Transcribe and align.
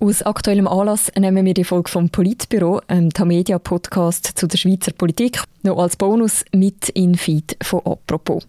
Aus 0.00 0.22
aktuellem 0.22 0.68
Anlass 0.68 1.10
nehmen 1.18 1.44
wir 1.44 1.54
die 1.54 1.64
Folge 1.64 1.90
vom 1.90 2.08
Politbüro, 2.08 2.80
ähm, 2.88 3.08
Media 3.24 3.58
Podcast 3.58 4.26
zu 4.26 4.46
der 4.46 4.56
Schweizer 4.56 4.92
Politik, 4.92 5.42
noch 5.64 5.76
als 5.78 5.96
Bonus 5.96 6.44
mit 6.54 6.88
in 6.90 7.16
Feed 7.16 7.56
von 7.64 7.80
«Apropos». 7.84 8.46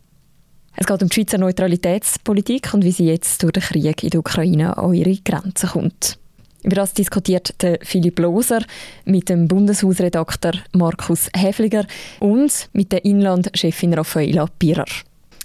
Es 0.75 0.85
geht 0.85 1.01
um 1.01 1.09
die 1.09 1.15
Schweizer 1.15 1.39
Neutralitätspolitik 1.39 2.71
und 2.75 2.83
wie 2.83 2.91
sie 2.91 3.07
jetzt 3.07 3.41
durch 3.41 3.53
den 3.53 3.63
Krieg 3.63 4.03
in 4.03 4.11
der 4.11 4.19
Ukraine 4.19 4.77
an 4.77 4.93
ihre 4.93 5.15
Grenzen 5.15 5.69
kommt. 5.69 6.19
Über 6.61 6.75
das 6.75 6.93
diskutiert 6.93 7.55
Philipp 7.81 8.19
Loser 8.19 8.63
mit 9.05 9.29
dem 9.29 9.47
Bundeshausredakteur 9.47 10.53
Markus 10.73 11.29
Häfliger 11.35 11.87
und 12.19 12.69
mit 12.73 12.91
der 12.91 13.05
Inlandchefin 13.05 13.95
Raffaela 13.95 14.45
Pirer. 14.59 14.85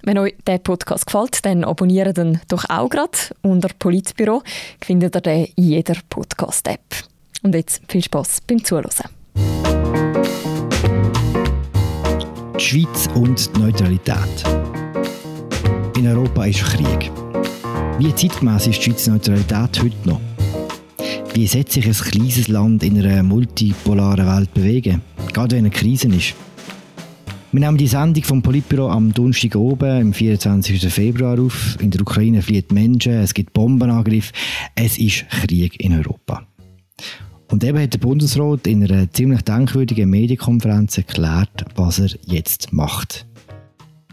Wenn 0.06 0.18
euch 0.18 0.34
der 0.46 0.58
Podcast 0.58 1.06
gefällt, 1.06 1.46
dann 1.46 1.64
abonniert 1.64 2.18
ihn 2.18 2.38
doch 2.48 2.68
auch 2.68 2.90
gerade 2.90 3.16
unter 3.40 3.70
Politbüro. 3.78 4.42
Findet 4.82 5.16
ihr 5.16 5.20
den 5.22 5.46
in 5.56 5.64
jeder 5.64 5.96
Podcast-App. 6.10 6.82
Und 7.42 7.54
jetzt 7.54 7.80
viel 7.88 8.04
Spaß 8.04 8.42
beim 8.46 8.62
Zuhören. 8.62 8.90
Die 12.54 12.62
Schweiz 12.62 13.08
und 13.14 13.56
die 13.56 13.60
Neutralität. 13.60 14.44
In 15.96 16.06
Europa 16.06 16.44
ist 16.44 16.64
Krieg. 16.64 17.10
Wie 17.98 18.14
zeitgemäß 18.14 18.66
ist 18.66 18.80
die 18.80 18.90
Schweizer 18.90 19.12
Neutralität 19.12 19.82
heute 19.82 20.08
noch? 20.08 20.20
Wie 21.32 21.46
setzt 21.46 21.72
sich 21.72 21.86
ein 21.86 21.94
kleines 21.94 22.48
Land 22.48 22.82
in 22.82 23.02
einer 23.02 23.22
multipolaren 23.22 24.26
Welt 24.26 24.52
bewegen, 24.52 25.00
gerade 25.32 25.56
wenn 25.56 25.64
eine 25.64 25.70
Krise 25.70 26.08
ist? 26.08 26.34
Wir 27.54 27.60
nehmen 27.60 27.78
die 27.78 27.86
Sendung 27.86 28.24
vom 28.24 28.42
Politbüro 28.42 28.88
am 28.88 29.14
Donnerstag 29.14 29.54
oben, 29.54 29.88
am 29.88 30.12
24. 30.12 30.92
Februar 30.92 31.38
auf. 31.38 31.76
In 31.80 31.92
der 31.92 32.00
Ukraine 32.00 32.42
fliehen 32.42 32.64
Menschen, 32.72 33.12
es 33.12 33.32
gibt 33.32 33.52
Bombenangriffe, 33.52 34.32
es 34.74 34.98
ist 34.98 35.24
Krieg 35.30 35.78
in 35.78 35.96
Europa. 35.96 36.44
Und 37.52 37.62
eben 37.62 37.80
hat 37.80 37.94
der 37.94 38.00
Bundesrat 38.00 38.66
in 38.66 38.82
einer 38.82 39.08
ziemlich 39.12 39.42
denkwürdigen 39.42 40.10
Medienkonferenz 40.10 40.98
erklärt, 40.98 41.64
was 41.76 42.00
er 42.00 42.10
jetzt 42.26 42.72
macht. 42.72 43.24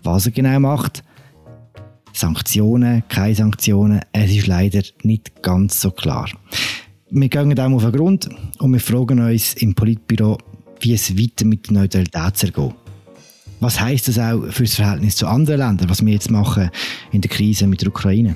Was 0.03 0.27
er 0.27 0.33
genau 0.33 0.59
macht? 0.59 1.03
Sanktionen, 2.13 3.01
keine 3.09 3.33
Sanktionen, 3.33 4.01
es 4.13 4.29
ist 4.29 4.45
leider 4.45 4.83
nicht 5.01 5.41
ganz 5.41 5.81
so 5.81 5.89
klar. 5.89 6.29
Wir 7.09 7.27
gehen 7.27 7.55
dem 7.55 7.73
auf 7.73 7.81
den 7.81 7.91
Grund 7.91 8.29
und 8.59 8.71
wir 8.71 8.79
fragen 8.79 9.19
uns 9.19 9.55
im 9.55 9.73
Politbüro, 9.73 10.37
wie 10.81 10.93
es 10.93 11.17
weiter 11.17 11.45
mit 11.45 11.65
der 11.65 11.73
Neutralität 11.73 12.37
zergeht. 12.37 12.75
Was 13.61 13.79
heißt 13.79 14.07
das 14.07 14.17
auch 14.17 14.47
für 14.47 14.63
das 14.63 14.73
Verhältnis 14.73 15.15
zu 15.15 15.27
anderen 15.27 15.59
Ländern, 15.59 15.87
was 15.87 16.03
wir 16.03 16.11
jetzt 16.11 16.31
machen 16.31 16.71
in 17.11 17.21
der 17.21 17.29
Krise 17.29 17.67
mit 17.67 17.81
der 17.81 17.89
Ukraine? 17.89 18.35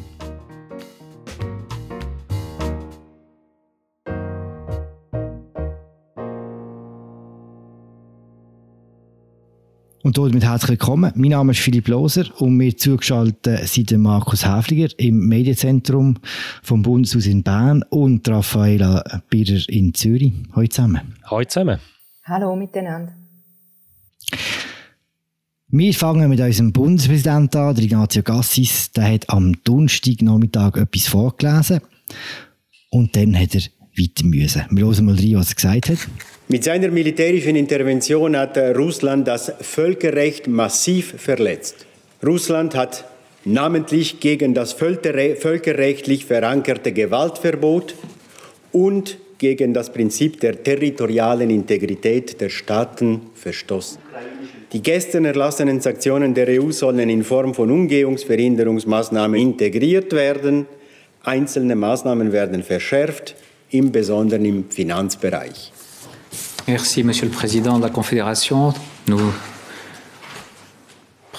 Und 10.04 10.20
damit 10.20 10.44
herzlich 10.44 10.70
willkommen. 10.70 11.12
Mein 11.16 11.32
Name 11.32 11.54
ist 11.54 11.62
Philipp 11.62 11.88
Loser 11.88 12.26
und 12.40 12.56
mir 12.56 12.78
zugeschaltet 12.78 13.68
sind 13.68 13.92
Markus 13.98 14.46
Häfliger 14.46 14.90
im 15.00 15.28
Medienzentrum 15.28 16.20
vom 16.62 16.84
Bundeshaus 16.84 17.26
in 17.26 17.42
Bern 17.42 17.82
und 17.90 18.30
Raffaela 18.30 19.24
Birrer 19.32 19.68
in 19.70 19.96
Zürich. 19.96 20.34
Hallo 20.56 20.68
zusammen. 20.68 21.16
Hallo 21.24 21.44
zusammen. 21.46 21.80
Hallo 22.26 22.56
miteinander. 22.56 23.16
Wir 25.78 25.94
fangen 25.94 26.30
mit 26.30 26.40
unserem 26.40 26.72
Bundespräsidenten 26.72 27.58
an, 27.60 27.76
Ignazio 27.78 28.24
Gassis. 28.24 28.92
Der 28.94 29.12
hat 29.12 29.30
am 29.30 29.62
Donnerstagnachmittag 29.66 30.78
etwas 30.78 31.08
vorgelesen 31.08 31.82
und 32.92 33.14
dann 33.14 33.38
hat 33.38 33.56
er 33.56 33.62
weiter 33.98 34.24
müssen. 34.26 34.64
Wir 34.70 34.86
hören 34.86 35.04
mal 35.04 35.16
rein, 35.16 35.36
was 35.36 35.50
er 35.50 35.56
gesagt 35.56 35.90
hat. 35.90 35.98
Mit 36.48 36.64
seiner 36.64 36.88
militärischen 36.88 37.58
Intervention 37.58 38.38
hat 38.38 38.58
Russland 38.58 39.28
das 39.28 39.52
Völkerrecht 39.60 40.48
massiv 40.48 41.16
verletzt. 41.18 41.86
Russland 42.26 42.74
hat 42.74 43.04
namentlich 43.44 44.22
gegen 44.22 44.54
das 44.54 44.72
völkerrechtlich 44.72 46.24
verankerte 46.24 46.94
Gewaltverbot 46.94 47.96
und 48.72 49.18
gegen 49.40 49.74
das 49.74 49.92
Prinzip 49.92 50.40
der 50.40 50.64
territorialen 50.64 51.50
Integrität 51.50 52.40
der 52.40 52.48
Staaten 52.48 53.24
verstoßen. 53.34 53.98
Die 54.74 54.82
gestern 54.82 55.26
erlassenen 55.26 55.80
Sanktionen 55.80 56.34
der 56.34 56.62
EU 56.62 56.72
sollen 56.72 57.10
in 57.10 57.24
Form 57.24 57.54
von 57.54 57.72
Umgehungsverhinderungsmaßnahmen 57.72 59.40
integriert 59.40 60.12
werden. 60.14 60.66
Einzelne 61.24 61.76
Maßnahmen 61.76 62.32
werden 62.32 62.64
verschärft, 62.64 63.36
im 63.72 63.92
Besonderen 63.92 64.46
im 64.46 64.70
Finanzbereich. 64.70 65.72
Merci, 66.68 67.04
Monsieur 67.04 67.30
le 67.30 67.36
Président 67.36 67.78
de 67.78 67.84
la 67.84 67.90
Confédération. 67.90 68.74
Nous 69.08 69.34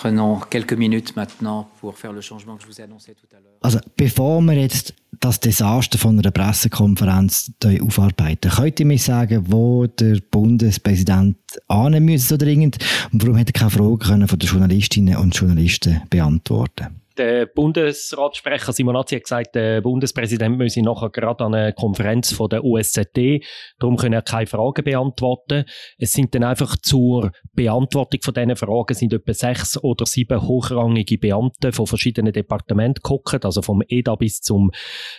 prenons 0.06 0.38
quelques 0.50 0.74
minutes 0.74 1.16
maintenant 1.16 1.68
pour 1.80 1.98
faire 1.98 2.12
le 2.12 2.20
changement 2.20 2.56
que 2.56 2.62
je 2.62 2.68
vous 2.68 2.80
ai 2.80 2.84
annoncé 2.84 3.14
tout 3.14 3.26
à 3.32 3.40
l'heure. 3.40 3.58
Also, 3.62 3.80
bevor 3.96 4.40
wir 4.40 4.54
jetzt 4.54 4.94
das 5.18 5.40
Desaster 5.40 5.98
von 5.98 6.18
einer 6.18 6.30
Pressekonferenz 6.30 7.50
aufarbeiten. 7.80 8.50
Könnt 8.50 8.78
ihr 8.78 8.86
mir 8.86 8.98
sagen, 8.98 9.46
wo 9.48 9.86
der 9.86 10.20
Bundespräsident 10.30 11.36
ahnen 11.68 12.04
müssen 12.04 12.28
so 12.28 12.36
dringend 12.36 12.78
und 13.12 13.22
warum 13.22 13.38
hat 13.38 13.48
er 13.48 13.52
keine 13.52 13.70
Fragen 13.70 14.28
von 14.28 14.38
den 14.38 14.48
Journalistinnen 14.48 15.16
und 15.16 15.34
Journalisten 15.34 16.02
beantworten 16.10 17.05
der 17.18 17.46
Bundesratssprecher 17.46 18.72
Simonazzi 18.72 19.16
hat 19.16 19.22
gesagt, 19.22 19.54
der 19.54 19.80
Bundespräsident 19.80 20.56
müsse 20.56 20.82
nachher 20.82 21.10
gerade 21.10 21.44
an 21.44 21.54
einer 21.54 21.72
Konferenz 21.72 22.32
von 22.32 22.48
der 22.48 22.64
USZD, 22.64 23.44
darum 23.78 23.96
können 23.96 24.14
er 24.14 24.22
keine 24.22 24.46
Fragen 24.46 24.84
beantworten. 24.84 25.64
Es 25.98 26.12
sind 26.12 26.34
dann 26.34 26.44
einfach 26.44 26.76
zur 26.76 27.32
Beantwortung 27.52 28.20
von 28.22 28.34
diesen 28.34 28.56
Fragen 28.56 28.94
sind 28.94 29.12
etwa 29.12 29.32
sechs 29.32 29.82
oder 29.82 30.06
sieben 30.06 30.42
hochrangige 30.42 31.18
Beamte 31.18 31.72
von 31.72 31.86
verschiedenen 31.86 32.32
Departementen 32.32 33.02
geguckt, 33.02 33.44
also 33.44 33.62
vom 33.62 33.82
EDA 33.88 34.14
bis 34.14 34.40
zum 34.40 34.70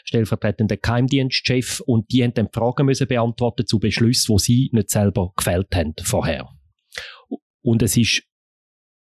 stellvertretenden 0.04 0.80
Geheimdienstchef 0.82 1.82
und 1.82 2.12
die 2.12 2.24
haben 2.24 2.34
dann 2.34 2.50
Fragen 2.54 2.86
müssen 2.86 3.08
beantworten 3.08 3.66
zu 3.66 3.80
Beschlüssen, 3.80 4.36
die 4.36 4.44
sie 4.44 4.70
nicht 4.74 4.90
selber 4.90 5.32
gefällt 5.36 5.76
haben 5.76 5.94
vorher. 6.04 6.48
Und 7.62 7.82
es 7.82 7.98
ist 7.98 8.24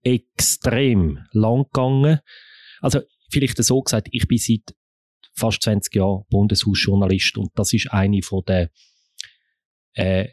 extrem 0.03 1.19
lang 1.33 1.65
gegangen. 1.65 2.21
Also 2.87 3.01
vielleicht 3.33 3.61
so 3.65 3.83
gesagt, 3.83 4.07
ich 4.13 4.29
bin 4.29 4.39
seit 4.39 4.73
fast 5.35 5.61
20 5.61 5.93
Jahren 5.97 6.23
Bundeshausjournalist 6.31 7.37
und 7.37 7.51
das 7.57 7.73
ist 7.73 7.91
eine 7.91 8.23
von 8.23 8.45
der 8.47 8.71
äh, 9.95 10.29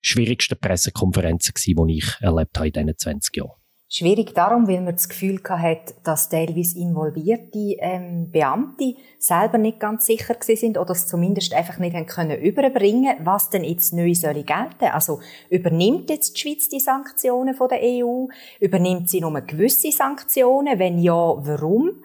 schwierigsten 0.00 0.56
Pressekonferenzen 0.60 1.54
die 1.56 1.96
ich 1.96 2.06
erlebt 2.20 2.56
habe 2.56 2.68
in 2.68 2.72
diesen 2.72 2.96
20 2.98 3.36
Jahren. 3.36 3.60
Schwierig 3.90 4.34
darum, 4.34 4.68
weil 4.68 4.82
man 4.82 4.96
das 4.96 5.08
Gefühl 5.08 5.40
hat, 5.48 5.94
dass 6.04 6.28
teilweise 6.28 6.78
involvierte 6.78 7.76
ähm, 7.78 8.30
Beamte 8.30 8.96
selber 9.18 9.56
nicht 9.56 9.80
ganz 9.80 10.04
sicher 10.04 10.36
sind 10.40 10.76
oder 10.76 10.90
es 10.90 11.06
zumindest 11.06 11.54
einfach 11.54 11.78
nicht 11.78 11.96
haben 11.96 12.04
können 12.04 12.38
überbringen, 12.38 13.16
was 13.20 13.48
denn 13.48 13.64
jetzt 13.64 13.94
neu 13.94 14.12
soll 14.12 14.34
gelten. 14.34 14.92
Also 14.92 15.20
übernimmt 15.48 16.10
jetzt 16.10 16.36
die 16.36 16.40
Schweiz 16.40 16.68
die 16.68 16.80
Sanktionen 16.80 17.54
von 17.54 17.68
der 17.68 17.80
EU? 17.82 18.26
Übernimmt 18.60 19.08
sie 19.08 19.22
nur 19.22 19.40
gewisse 19.40 19.90
Sanktionen? 19.90 20.78
Wenn 20.78 20.98
ja, 20.98 21.14
warum? 21.14 22.02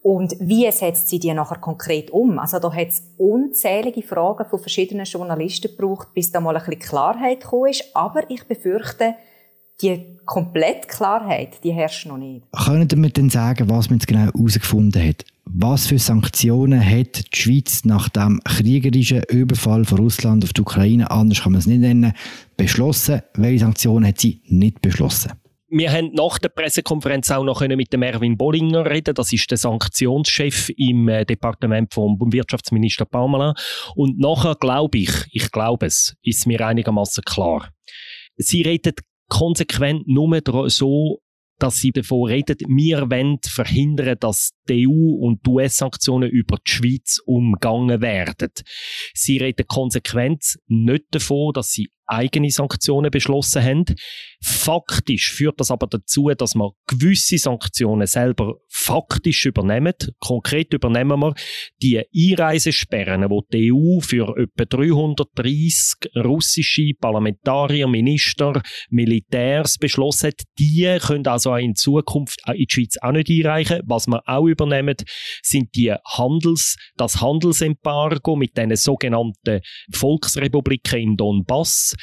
Und 0.00 0.34
wie 0.40 0.70
setzt 0.72 1.10
sie 1.10 1.18
die 1.18 1.34
nachher 1.34 1.58
konkret 1.58 2.10
um? 2.10 2.38
Also 2.38 2.58
da 2.58 2.72
hat 2.72 2.88
es 2.88 3.02
unzählige 3.18 4.02
Fragen 4.02 4.48
von 4.48 4.60
verschiedenen 4.60 5.04
Journalisten 5.04 5.76
gebraucht, 5.76 6.14
bis 6.14 6.32
da 6.32 6.40
mal 6.40 6.56
ein 6.56 6.64
bisschen 6.64 6.80
Klarheit 6.80 7.40
gekommen 7.40 7.68
ist. 7.68 7.84
Aber 7.94 8.30
ich 8.30 8.44
befürchte, 8.44 9.16
die 9.80 10.18
komplette 10.24 10.88
Klarheit, 10.88 11.62
die 11.64 11.72
herrscht 11.72 12.06
noch 12.06 12.18
nicht. 12.18 12.44
Können 12.52 13.02
wir 13.02 13.10
denn 13.10 13.30
sagen, 13.30 13.70
was 13.70 13.88
man 13.88 13.98
jetzt 13.98 14.06
genau 14.06 14.30
herausgefunden 14.32 15.02
hat? 15.02 15.24
Was 15.44 15.86
für 15.86 15.98
Sanktionen 15.98 16.84
hat 16.84 17.32
die 17.32 17.40
Schweiz 17.40 17.84
nach 17.84 18.08
dem 18.10 18.40
kriegerischen 18.44 19.22
Überfall 19.30 19.84
von 19.84 19.98
Russland 19.98 20.44
auf 20.44 20.52
die 20.52 20.60
Ukraine, 20.60 21.10
anders 21.10 21.42
kann 21.42 21.52
man 21.52 21.60
es 21.60 21.66
nicht 21.66 21.80
nennen, 21.80 22.12
beschlossen? 22.56 23.22
Welche 23.34 23.60
Sanktionen 23.60 24.06
hat 24.06 24.18
sie 24.18 24.42
nicht 24.46 24.82
beschlossen? 24.82 25.32
Wir 25.70 25.92
haben 25.92 26.12
nach 26.14 26.38
der 26.38 26.48
Pressekonferenz 26.48 27.30
auch 27.30 27.44
noch 27.44 27.60
mit 27.60 27.92
dem 27.92 28.02
Erwin 28.02 28.38
Bollinger 28.38 28.88
reden. 28.88 29.14
Das 29.14 29.32
ist 29.34 29.50
der 29.50 29.58
Sanktionschef 29.58 30.70
im 30.76 31.08
äh, 31.08 31.26
Departement 31.26 31.92
vom 31.92 32.16
Wirtschaftsminister 32.32 33.04
Pamela. 33.04 33.54
Und 33.94 34.18
nachher 34.18 34.54
glaube 34.54 34.96
ich, 34.96 35.10
ich 35.30 35.50
glaube 35.50 35.86
es, 35.86 36.16
ist 36.22 36.46
mir 36.46 36.66
einigermaßen 36.66 37.22
klar. 37.22 37.68
Sie 38.38 38.62
redet 38.62 39.00
konsequent 39.28 40.06
nur 40.06 40.40
so, 40.70 41.20
dass 41.58 41.76
sie 41.76 41.90
davon 41.90 42.28
reden, 42.28 42.56
wir 42.68 43.10
wollen 43.10 43.38
verhindern, 43.44 44.16
dass 44.20 44.52
die 44.68 44.86
EU 44.86 45.26
und 45.26 45.44
die 45.44 45.50
US-Sanktionen 45.50 46.30
über 46.30 46.56
die 46.58 46.70
Schweiz 46.70 47.20
umgangen 47.24 48.00
werden. 48.00 48.50
Sie 49.14 49.38
reden 49.38 49.66
konsequent 49.66 50.58
nicht 50.68 51.06
davon, 51.10 51.52
dass 51.52 51.70
sie 51.70 51.90
eigene 52.08 52.50
Sanktionen 52.50 53.10
beschlossen 53.10 53.62
haben. 53.62 53.84
Faktisch 54.42 55.32
führt 55.32 55.60
das 55.60 55.70
aber 55.70 55.86
dazu, 55.86 56.30
dass 56.36 56.54
wir 56.54 56.72
gewisse 56.86 57.38
Sanktionen 57.38 58.06
selber 58.06 58.54
faktisch 58.68 59.46
übernehmen. 59.46 59.94
Konkret 60.20 60.72
übernehmen 60.72 61.20
wir 61.20 61.34
die 61.82 61.98
Einreisesperren, 61.98 63.28
die 63.28 63.40
die 63.52 63.72
EU 63.72 64.00
für 64.00 64.36
etwa 64.36 64.64
330 64.64 66.10
russische 66.16 66.92
Parlamentarier, 67.00 67.88
Minister, 67.88 68.62
Militärs 68.90 69.76
beschlossen 69.78 70.28
hat. 70.28 70.42
Die 70.58 70.98
können 71.00 71.26
also 71.26 71.52
auch 71.52 71.56
in 71.56 71.74
Zukunft 71.74 72.40
in 72.46 72.54
die 72.54 72.66
Schweiz 72.70 72.96
auch 73.00 73.12
nicht 73.12 73.30
einreichen. 73.30 73.82
Was 73.86 74.06
wir 74.06 74.22
auch 74.26 74.46
übernehmen, 74.46 74.96
sind 75.42 75.74
die 75.74 75.92
Handels, 75.92 76.76
das 76.96 77.20
Handelsembargo 77.20 78.36
mit 78.36 78.56
den 78.56 78.74
sogenannten 78.76 79.60
Volksrepubliken 79.92 81.00
im 81.00 81.16
Donbass. 81.16 81.94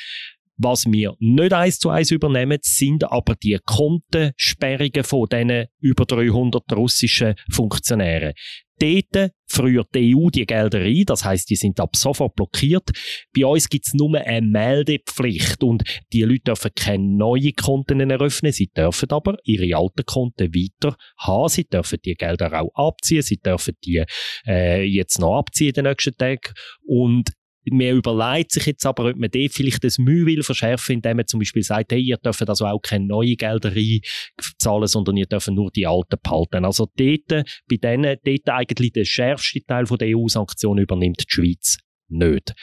Was 0.58 0.86
wir 0.86 1.16
nicht 1.20 1.52
eins 1.52 1.80
zu 1.80 1.90
eins 1.90 2.12
übernehmen, 2.12 2.60
sind 2.62 3.04
aber 3.04 3.36
die 3.36 3.60
Kontensperrungen 3.66 5.04
von 5.04 5.28
diesen 5.30 5.66
über 5.82 6.06
300 6.06 6.64
russischen 6.72 7.36
Funktionären. 7.52 8.34
Dort 8.80 9.32
früher 9.48 9.86
die 9.94 10.16
EU 10.16 10.30
die 10.30 10.46
Gelder 10.46 10.80
ein, 10.80 11.04
das 11.06 11.24
heißt, 11.24 11.50
die 11.50 11.56
sind 11.56 11.80
ab 11.80 11.96
sofort 11.96 12.36
blockiert. 12.36 12.92
Bei 13.34 13.46
uns 13.46 13.70
gibt 13.70 13.88
es 13.88 13.94
nur 13.94 14.18
eine 14.18 14.46
Meldepflicht 14.46 15.64
und 15.64 15.84
die 16.12 16.24
Leute 16.24 16.44
dürfen 16.48 16.72
keine 16.76 17.04
neuen 17.04 17.54
Konten 17.56 18.10
eröffnen, 18.10 18.52
sie 18.52 18.68
dürfen 18.68 19.12
aber 19.12 19.38
ihre 19.44 19.78
alten 19.78 20.06
Konten 20.06 20.54
weiter 20.54 20.98
haben, 21.18 21.50
sie 21.50 21.66
dürfen 21.66 22.00
die 22.04 22.16
Gelder 22.16 22.62
auch 22.62 22.72
abziehen, 22.74 23.22
sie 23.22 23.38
dürfen 23.38 23.76
die 23.86 24.04
äh, 24.46 24.84
jetzt 24.84 25.20
noch 25.20 25.38
abziehen 25.38 25.74
den 25.74 25.86
nächsten 25.86 26.18
Tagen 26.18 26.54
und 26.86 27.32
man 27.72 27.98
überlegt 27.98 28.52
sich 28.52 28.66
jetzt 28.66 28.86
aber, 28.86 29.10
ob 29.10 29.18
man 29.18 29.30
dort 29.30 29.52
vielleicht 29.52 29.84
das 29.84 29.98
Mühe 29.98 30.26
will 30.26 30.44
verschärfen, 30.44 30.96
indem 30.96 31.18
man 31.18 31.28
zum 31.28 31.40
Beispiel 31.40 31.64
sagt, 31.64 31.92
hey, 31.92 32.02
ihr 32.02 32.18
dürft 32.18 32.48
also 32.48 32.66
auch 32.66 32.82
keine 32.82 33.06
neuen 33.06 33.38
Gelder 33.38 33.74
reinzahlen, 33.76 34.88
sondern 34.88 35.18
ihr 35.18 35.26
dürft 35.26 35.50
nur 35.50 35.72
die 35.72 35.88
alten 35.88 36.18
behalten. 36.22 36.66
Also 36.66 36.88
dort, 36.96 37.46
bei 37.70 37.78
denen, 37.78 38.18
dort 38.24 38.50
eigentlich 38.50 38.94
der 38.94 39.06
schärfste 39.06 39.62
Teil 39.66 39.86
der 39.86 40.16
EU-Sanktionen 40.16 40.84
übernimmt 40.84 41.22
die 41.22 41.26
Schweiz 41.28 41.78
nicht. 42.08 42.54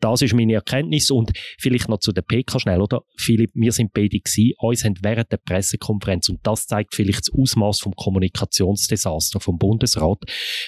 Das 0.00 0.22
ist 0.22 0.34
meine 0.34 0.54
Erkenntnis. 0.54 1.10
Und 1.10 1.32
vielleicht 1.58 1.88
noch 1.88 1.98
zu 1.98 2.12
der 2.12 2.22
PK 2.22 2.58
schnell, 2.58 2.80
oder? 2.80 3.02
Philipp, 3.16 3.50
wir 3.54 3.72
sind 3.72 3.92
beide 3.92 4.18
gewesen, 4.18 4.52
uns 4.58 4.84
haben 4.84 4.94
während 5.02 5.30
der 5.30 5.36
Pressekonferenz, 5.38 6.28
und 6.28 6.40
das 6.42 6.66
zeigt 6.66 6.94
vielleicht 6.94 7.28
das 7.28 7.34
Ausmaß 7.38 7.80
vom 7.80 7.92
Kommunikationsdesaster 7.94 9.40
vom 9.40 9.58
Bundesrat, 9.58 10.18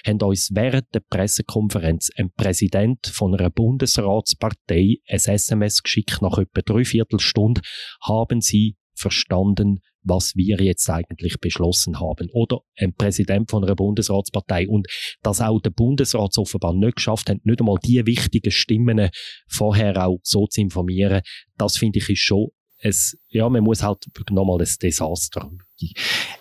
haben 0.06 0.20
uns 0.22 0.50
während 0.52 0.86
der 0.94 1.00
Pressekonferenz 1.00 2.10
ein 2.16 2.30
Präsident 2.36 3.06
von 3.06 3.34
einer 3.34 3.50
Bundesratspartei 3.50 4.98
ein 5.08 5.18
SMS 5.18 5.82
geschickt. 5.82 6.20
Nach 6.20 6.38
etwa 6.38 6.60
drei 6.62 6.84
Viertelstunde, 6.84 7.62
haben 8.02 8.40
Sie 8.40 8.76
verstanden, 9.02 9.80
was 10.02 10.34
wir 10.34 10.60
jetzt 10.60 10.88
eigentlich 10.88 11.38
beschlossen 11.40 12.00
haben. 12.00 12.28
Oder 12.32 12.60
ein 12.76 12.94
Präsident 12.94 13.50
von 13.50 13.64
einer 13.64 13.76
Bundesratspartei. 13.76 14.68
Und 14.68 14.88
dass 15.22 15.40
auch 15.40 15.60
der 15.60 15.70
Bundesrat 15.70 16.36
offenbar 16.38 16.74
nicht 16.74 16.96
geschafft 16.96 17.30
hat, 17.30 17.44
nicht 17.44 17.60
einmal 17.60 17.76
die 17.84 18.04
wichtigen 18.06 18.50
Stimmen 18.50 19.10
vorher 19.48 20.06
auch 20.06 20.18
so 20.22 20.46
zu 20.46 20.60
informieren, 20.60 21.22
das 21.58 21.76
finde 21.76 21.98
ich 21.98 22.08
ist 22.08 22.20
schon 22.20 22.48
es, 22.82 23.16
ja, 23.28 23.48
man 23.48 23.62
muss 23.62 23.82
halt 23.82 24.06
nochmal 24.30 24.60
ein 24.60 24.68
Desaster. 24.82 25.50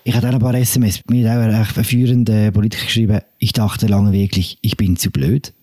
Ich 0.04 0.16
hatte 0.16 0.30
auch 0.30 0.34
ein 0.34 0.40
paar 0.40 0.56
SMS. 0.56 1.02
Mir 1.08 1.30
auch 1.32 1.78
ein 1.78 1.84
führender 1.84 2.52
Politiker 2.52 2.86
geschrieben, 2.86 3.22
ich 3.38 3.54
dachte 3.54 3.88
lange 3.88 4.12
wirklich, 4.12 4.58
ich 4.62 4.76
bin 4.76 4.98
zu 4.98 5.12
blöd. 5.12 5.54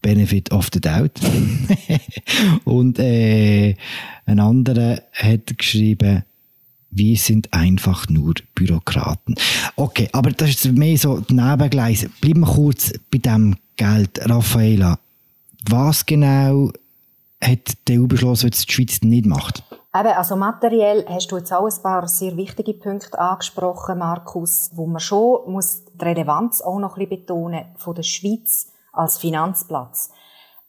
Benefit 0.00 0.50
of 0.50 0.68
the 0.72 0.80
doubt. 0.80 1.20
Und 2.64 2.98
äh, 2.98 3.76
ein 4.24 4.40
anderer 4.40 5.02
hat 5.12 5.56
geschrieben, 5.56 6.24
wir 6.92 7.16
sind 7.16 7.52
einfach 7.52 8.08
nur 8.08 8.34
Bürokraten. 8.54 9.34
Okay, 9.76 10.08
aber 10.12 10.30
das 10.30 10.50
ist 10.50 10.72
mehr 10.72 10.96
so 10.98 11.20
die 11.20 11.34
Nebengleise. 11.34 12.10
Bleiben 12.20 12.40
wir 12.40 12.54
kurz 12.54 12.92
bei 13.10 13.18
dem 13.18 13.56
Geld. 13.76 14.20
Raffaela, 14.28 14.98
was 15.68 16.04
genau 16.04 16.70
hat 17.42 17.88
die 17.88 17.98
EU 17.98 18.06
beschlossen, 18.06 18.50
was 18.52 18.66
die 18.66 18.72
Schweiz 18.72 19.00
nicht 19.02 19.26
macht? 19.26 19.64
Eben, 19.94 20.08
also 20.08 20.36
materiell 20.36 21.04
hast 21.08 21.32
du 21.32 21.36
jetzt 21.38 21.52
auch 21.52 21.66
ein 21.66 21.82
paar 21.82 22.06
sehr 22.08 22.36
wichtige 22.36 22.74
Punkte 22.74 23.18
angesprochen, 23.18 23.98
Markus, 23.98 24.70
wo 24.74 24.86
man 24.86 25.00
schon 25.00 25.50
muss 25.50 25.84
die 25.84 26.04
Relevanz 26.04 26.60
auch 26.60 26.78
noch 26.78 26.96
ein 26.96 27.08
bisschen 27.08 27.20
betonen 27.20 27.66
von 27.76 27.94
der 27.94 28.02
Schweiz 28.02 28.72
als 28.92 29.18
Finanzplatz. 29.18 30.10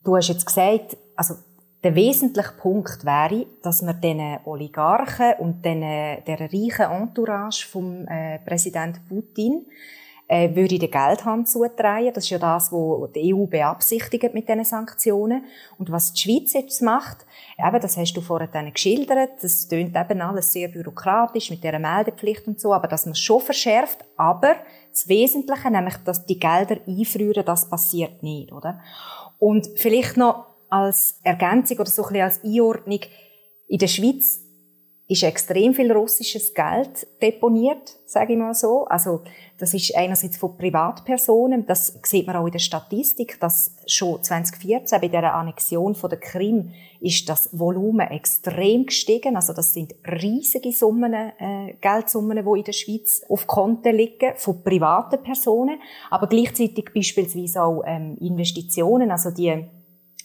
Du 0.03 0.15
hast 0.15 0.27
jetzt 0.27 0.45
gesagt, 0.45 0.97
also 1.15 1.35
der 1.83 1.95
wesentliche 1.95 2.53
Punkt 2.53 3.03
wäre, 3.03 3.45
dass 3.61 3.81
man 3.81 3.99
den 3.99 4.39
Oligarchen 4.45 5.33
und 5.39 5.65
den, 5.65 5.81
der 5.81 6.39
reichen 6.39 6.89
Entourage 6.89 7.67
vom 7.69 8.07
äh, 8.07 8.39
Präsident 8.39 9.01
Putin 9.09 9.65
äh, 10.27 10.55
würde 10.55 10.79
den 10.79 10.89
Geldhand 10.89 11.49
zutragen. 11.49 12.11
Das 12.13 12.23
ist 12.23 12.29
ja 12.29 12.39
das, 12.39 12.71
was 12.71 13.11
die 13.11 13.33
EU 13.33 13.45
beabsichtigt 13.45 14.33
mit 14.33 14.47
diesen 14.47 14.63
Sanktionen. 14.63 15.43
Und 15.77 15.91
was 15.91 16.13
die 16.13 16.21
Schweiz 16.21 16.53
jetzt 16.53 16.81
macht, 16.81 17.25
eben, 17.59 17.81
das 17.81 17.97
hast 17.97 18.13
du 18.13 18.21
vorhin 18.21 18.73
geschildert, 18.73 19.31
das 19.41 19.67
tönt 19.67 19.95
eben 19.95 20.21
alles 20.21 20.53
sehr 20.53 20.69
bürokratisch 20.69 21.49
mit 21.49 21.63
dieser 21.63 21.79
Meldepflicht 21.79 22.47
und 22.47 22.59
so, 22.59 22.73
aber 22.73 22.87
dass 22.87 23.05
man 23.05 23.11
es 23.11 23.19
schon 23.19 23.41
verschärft, 23.41 24.05
aber 24.15 24.55
das 24.89 25.07
Wesentliche, 25.07 25.69
nämlich, 25.69 25.97
dass 26.05 26.25
die 26.25 26.39
Gelder 26.39 26.77
einfrieren, 26.87 27.43
das 27.45 27.69
passiert 27.69 28.23
nicht, 28.23 28.51
oder? 28.51 28.79
Und 29.39 29.67
vielleicht 29.75 30.15
noch 30.15 30.52
als 30.73 31.19
Ergänzung 31.23 31.77
oder 31.77 31.89
so 31.89 32.01
ein 32.03 32.07
bisschen 32.07 32.23
als 32.23 32.43
Einordnung. 32.43 32.99
In 33.67 33.77
der 33.77 33.87
Schweiz 33.87 34.39
ist 35.07 35.21
extrem 35.21 35.75
viel 35.75 35.91
russisches 35.91 36.53
Geld 36.55 37.05
deponiert, 37.21 37.99
sage 38.07 38.33
ich 38.33 38.39
mal 38.39 38.55
so. 38.55 38.85
Also 38.85 39.21
das 39.59 39.75
ist 39.75 39.95
einerseits 39.95 40.37
von 40.37 40.57
Privatpersonen, 40.57 41.67
das 41.67 41.99
sieht 42.03 42.25
man 42.25 42.37
auch 42.37 42.47
in 42.47 42.53
der 42.53 42.59
Statistik, 42.59 43.39
dass 43.39 43.75
schon 43.85 44.23
2014 44.23 44.99
bei 44.99 45.09
der 45.09 45.35
Annexion 45.35 45.93
von 45.93 46.09
der 46.09 46.19
Krim 46.19 46.71
ist 46.99 47.29
das 47.29 47.49
Volumen 47.51 48.07
extrem 48.07 48.87
gestiegen. 48.87 49.35
Also 49.35 49.53
das 49.53 49.73
sind 49.73 49.93
riesige 50.07 50.71
Summen, 50.71 51.13
äh, 51.13 51.75
Geldsummen, 51.81 52.43
die 52.43 52.59
in 52.59 52.63
der 52.63 52.71
Schweiz 52.71 53.21
auf 53.29 53.45
Konten 53.45 53.95
liegen 53.95 54.33
von 54.37 54.63
privaten 54.63 55.21
Personen, 55.21 55.79
aber 56.09 56.25
gleichzeitig 56.25 56.85
beispielsweise 56.95 57.61
auch 57.61 57.83
ähm, 57.85 58.17
Investitionen, 58.19 59.11
also 59.11 59.29
die 59.29 59.69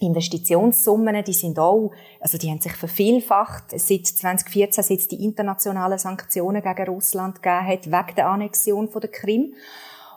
Investitionssummen, 0.01 1.25
die 1.25 1.33
sind 1.33 1.59
auch, 1.59 1.93
also 2.21 2.39
die 2.39 2.51
haben 2.51 2.61
sich 2.61 2.73
vervielfacht, 2.73 3.71
seit 3.71 4.07
2014, 4.07 4.85
seit 4.85 4.99
es 4.99 5.09
die 5.09 5.25
internationalen 5.25 5.99
Sanktionen 5.99 6.63
gegen 6.63 6.89
Russland 6.89 7.43
gegeben 7.43 7.67
hat, 7.67 7.87
wegen 7.87 8.17
der 8.17 8.29
Annexion 8.29 8.89
von 8.89 9.01
der 9.01 9.11
Krim. 9.11 9.55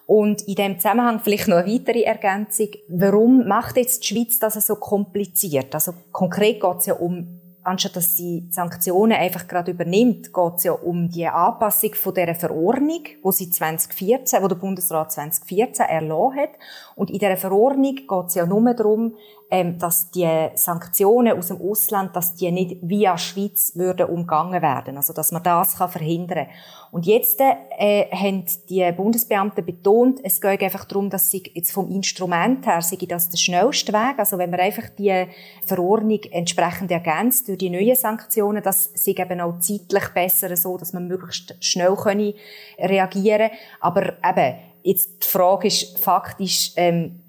Und 0.05 0.41
in 0.47 0.55
dem 0.55 0.77
Zusammenhang 0.77 1.19
vielleicht 1.19 1.47
noch 1.47 1.57
eine 1.57 1.71
weitere 1.71 2.01
Ergänzung. 2.01 2.69
Warum 2.89 3.47
macht 3.47 3.77
jetzt 3.77 4.03
die 4.03 4.07
Schweiz 4.07 4.39
das 4.39 4.53
so 4.65 4.75
kompliziert? 4.75 5.73
Also 5.73 5.93
konkret 6.11 6.59
geht 6.59 6.77
es 6.79 6.87
ja 6.87 6.95
um 6.95 7.39
anstatt 7.63 7.95
dass 7.95 8.17
sie 8.17 8.47
Sanktionen 8.49 9.13
einfach 9.13 9.47
gerade 9.47 9.71
übernimmt, 9.71 10.33
geht 10.33 10.53
es 10.57 10.63
ja 10.63 10.71
um 10.71 11.09
die 11.09 11.27
Anpassung 11.27 11.93
von 11.93 12.13
dieser 12.13 12.35
Verordnung, 12.35 13.03
wo 13.21 13.31
sie 13.31 13.49
2014, 13.49 14.41
wo 14.41 14.47
der 14.47 14.55
Bundesrat 14.55 15.11
2014 15.11 15.85
erlassen 15.85 16.39
hat. 16.39 16.49
Und 16.95 17.09
in 17.09 17.19
dieser 17.19 17.37
Verordnung 17.37 17.95
geht 17.95 18.27
es 18.27 18.35
ja 18.35 18.45
nur 18.45 18.73
darum, 18.73 19.15
ähm, 19.53 19.77
dass 19.77 20.09
die 20.11 20.47
Sanktionen 20.55 21.37
aus 21.37 21.47
dem 21.47 21.61
Ausland, 21.61 22.15
dass 22.15 22.35
die 22.35 22.49
nicht 22.51 22.77
via 22.81 23.17
Schweiz 23.17 23.73
würden 23.75 24.07
umgangen 24.07 24.61
werden. 24.61 24.95
Also, 24.95 25.11
dass 25.11 25.33
man 25.33 25.43
das 25.43 25.77
kann 25.77 25.89
verhindern 25.89 26.47
Und 26.91 27.05
jetzt 27.05 27.41
äh, 27.41 28.05
haben 28.11 28.45
die 28.69 28.89
Bundesbeamten 28.93 29.65
betont, 29.65 30.21
es 30.23 30.39
geht 30.39 30.63
einfach 30.63 30.85
darum, 30.85 31.09
dass 31.09 31.29
sie 31.29 31.43
jetzt 31.53 31.73
vom 31.73 31.91
Instrument 31.91 32.65
her, 32.65 32.81
sei 32.81 32.97
das 33.05 33.29
der 33.29 33.37
schnellste 33.37 33.91
Weg, 33.91 34.19
also 34.19 34.37
wenn 34.37 34.51
man 34.51 34.61
einfach 34.61 34.87
die 34.97 35.25
Verordnung 35.65 36.21
entsprechend 36.31 36.89
ergänzt 36.89 37.49
durch 37.49 37.57
die 37.57 37.69
neuen 37.69 37.97
Sanktionen, 37.97 38.63
das 38.63 38.89
sei 38.93 39.11
eben 39.11 39.41
auch 39.41 39.59
zeitlich 39.59 40.07
besser 40.13 40.55
so, 40.55 40.77
dass 40.77 40.93
man 40.93 41.09
möglichst 41.09 41.55
schnell 41.59 41.95
können 41.95 42.33
reagieren 42.79 43.51
Aber 43.81 44.13
eben, 44.23 44.55
jetzt 44.83 45.23
die 45.23 45.27
Frage 45.27 45.67
ist 45.67 45.99
faktisch, 45.99 46.71
ähm, 46.77 47.20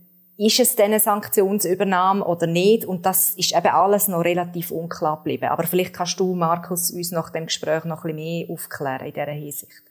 ist 0.46 0.58
es 0.60 0.74
denn 0.76 0.86
eine 0.86 1.00
Sanktionsübernahme 1.00 2.24
oder 2.24 2.46
nicht? 2.46 2.84
Und 2.84 3.06
das 3.06 3.30
ist 3.34 3.54
eben 3.54 3.68
alles 3.68 4.08
noch 4.08 4.24
relativ 4.24 4.70
unklar 4.70 5.18
geblieben. 5.18 5.46
Aber 5.46 5.64
vielleicht 5.64 5.92
kannst 5.94 6.18
du, 6.18 6.34
Markus, 6.34 6.90
uns 6.90 7.12
nach 7.12 7.30
dem 7.30 7.46
Gespräch 7.46 7.84
noch 7.84 8.04
ein 8.04 8.14
bisschen 8.14 8.46
mehr 8.46 8.50
aufklären 8.50 9.06
in 9.06 9.12
dieser 9.12 9.26
Hinsicht. 9.26 9.82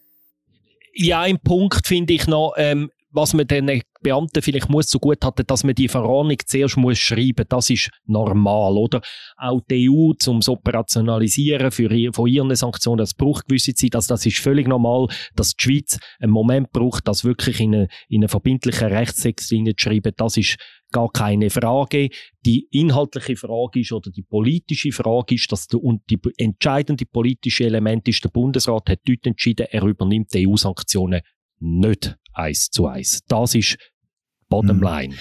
Ja, 0.93 1.25
im 1.25 1.39
Punkt 1.39 1.87
finde 1.87 2.13
ich 2.13 2.27
noch, 2.27 2.53
ähm, 2.57 2.91
was 3.11 3.33
man 3.33 3.47
dann 3.47 3.81
Beamte 4.01 4.41
vielleicht 4.41 4.69
muss 4.69 4.87
so 4.87 4.99
gut 4.99 5.23
hatten, 5.23 5.45
dass 5.47 5.63
man 5.63 5.75
die 5.75 5.87
Verordnung 5.87 6.37
zuerst 6.45 6.77
muss 6.77 6.97
schreiben. 6.97 7.45
Das 7.47 7.69
ist 7.69 7.89
normal, 8.05 8.77
oder? 8.77 9.01
Auch 9.37 9.61
die 9.69 9.89
EU, 9.89 10.13
um 10.27 10.37
es 10.37 10.49
operationalisieren 10.49 11.71
für, 11.71 12.11
von 12.13 12.27
ihren 12.27 12.55
Sanktionen, 12.55 12.99
das 12.99 13.13
braucht 13.13 13.47
gewisse 13.47 13.73
Zeit. 13.73 13.95
Also 13.95 14.13
das 14.13 14.25
ist 14.25 14.39
völlig 14.39 14.67
normal, 14.67 15.07
dass 15.35 15.53
die 15.53 15.63
Schweiz 15.63 15.99
einen 16.19 16.31
Moment 16.31 16.71
braucht, 16.71 17.07
das 17.07 17.23
wirklich 17.23 17.59
in 17.59 17.73
einen, 17.73 17.87
in 18.09 18.21
einen 18.21 18.29
verbindlichen 18.29 18.87
Rechtstext 18.87 19.47
zu 19.47 19.55
schreiben. 19.77 20.13
Das 20.17 20.37
ist 20.37 20.57
gar 20.91 21.09
keine 21.11 21.49
Frage. 21.49 22.09
Die 22.45 22.67
inhaltliche 22.71 23.35
Frage 23.35 23.79
ist 23.79 23.91
oder 23.91 24.11
die 24.11 24.23
politische 24.23 24.91
Frage 24.91 25.35
ist, 25.35 25.51
dass 25.51 25.67
der, 25.67 25.81
und 25.81 26.01
die 26.09 26.19
entscheidende 26.37 27.05
politische 27.05 27.65
Element 27.65 28.07
ist, 28.07 28.23
der 28.23 28.29
Bundesrat 28.29 28.89
hat 28.89 28.99
dort 29.05 29.25
entschieden, 29.25 29.67
er 29.69 29.83
übernimmt 29.83 30.33
die 30.33 30.47
EU-Sanktionen 30.47 31.21
nicht 31.61 32.17
eins 32.33 32.69
zu 32.69 32.87
eins. 32.87 33.21
Das 33.27 33.55
ist 33.55 33.77
Bottomline. 34.49 35.13
Mhm. 35.13 35.19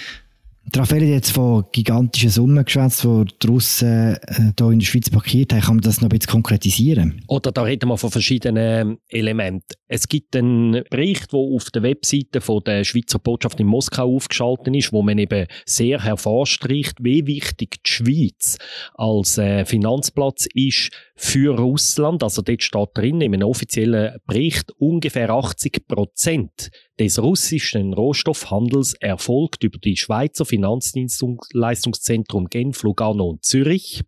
Raphael 0.75 1.01
hat 1.01 1.09
jetzt 1.09 1.31
von 1.31 1.65
gigantischen 1.71 2.29
Summen 2.29 2.63
geschwätzt, 2.63 3.03
die 3.03 3.25
die 3.41 3.47
Russen 3.47 4.15
äh, 4.15 4.53
hier 4.57 4.69
in 4.69 4.79
der 4.79 4.85
Schweiz 4.85 5.09
parkiert 5.09 5.51
haben. 5.53 5.61
Kann 5.61 5.75
man 5.77 5.81
das 5.81 6.01
noch 6.01 6.09
ein 6.09 6.17
bisschen 6.17 6.31
konkretisieren? 6.31 7.23
Oder 7.27 7.51
da 7.51 7.63
reden 7.63 7.89
wir 7.89 7.97
von 7.97 8.11
verschiedenen 8.11 8.99
Elementen. 9.09 9.75
Es 9.87 10.07
gibt 10.07 10.35
einen 10.35 10.83
Bericht, 10.89 11.33
der 11.33 11.39
auf 11.39 11.71
der 11.71 11.83
Webseite 11.83 12.41
von 12.41 12.63
der 12.63 12.83
Schweizer 12.83 13.19
Botschaft 13.19 13.59
in 13.59 13.67
Moskau 13.67 14.15
aufgeschaltet 14.15 14.73
ist, 14.75 14.93
wo 14.93 15.01
man 15.01 15.17
eben 15.17 15.47
sehr 15.65 16.03
hervorstreicht, 16.03 16.97
wie 17.01 17.25
wichtig 17.25 17.83
die 17.83 17.89
Schweiz 17.89 18.57
als 18.93 19.37
äh, 19.39 19.65
Finanzplatz 19.65 20.47
ist 20.53 20.91
für 21.15 21.57
Russland. 21.57 22.23
Also 22.23 22.43
dort 22.43 22.63
steht 22.63 22.89
drin, 22.93 23.19
in 23.19 23.33
einem 23.33 23.47
offiziellen 23.47 24.17
Bericht, 24.25 24.71
ungefähr 24.77 25.31
80 25.31 25.87
Prozent 25.87 26.69
des 26.99 27.19
russischen 27.19 27.93
Rohstoffhandels 27.93 28.93
erfolgt 28.99 29.63
über 29.63 29.79
die 29.79 29.97
Schweizer 29.97 30.45
Finanzdienstleistungszentrum 30.45 32.47
Genf, 32.47 32.83
Lugano 32.83 33.29
und 33.29 33.43
Zürich. 33.43 34.03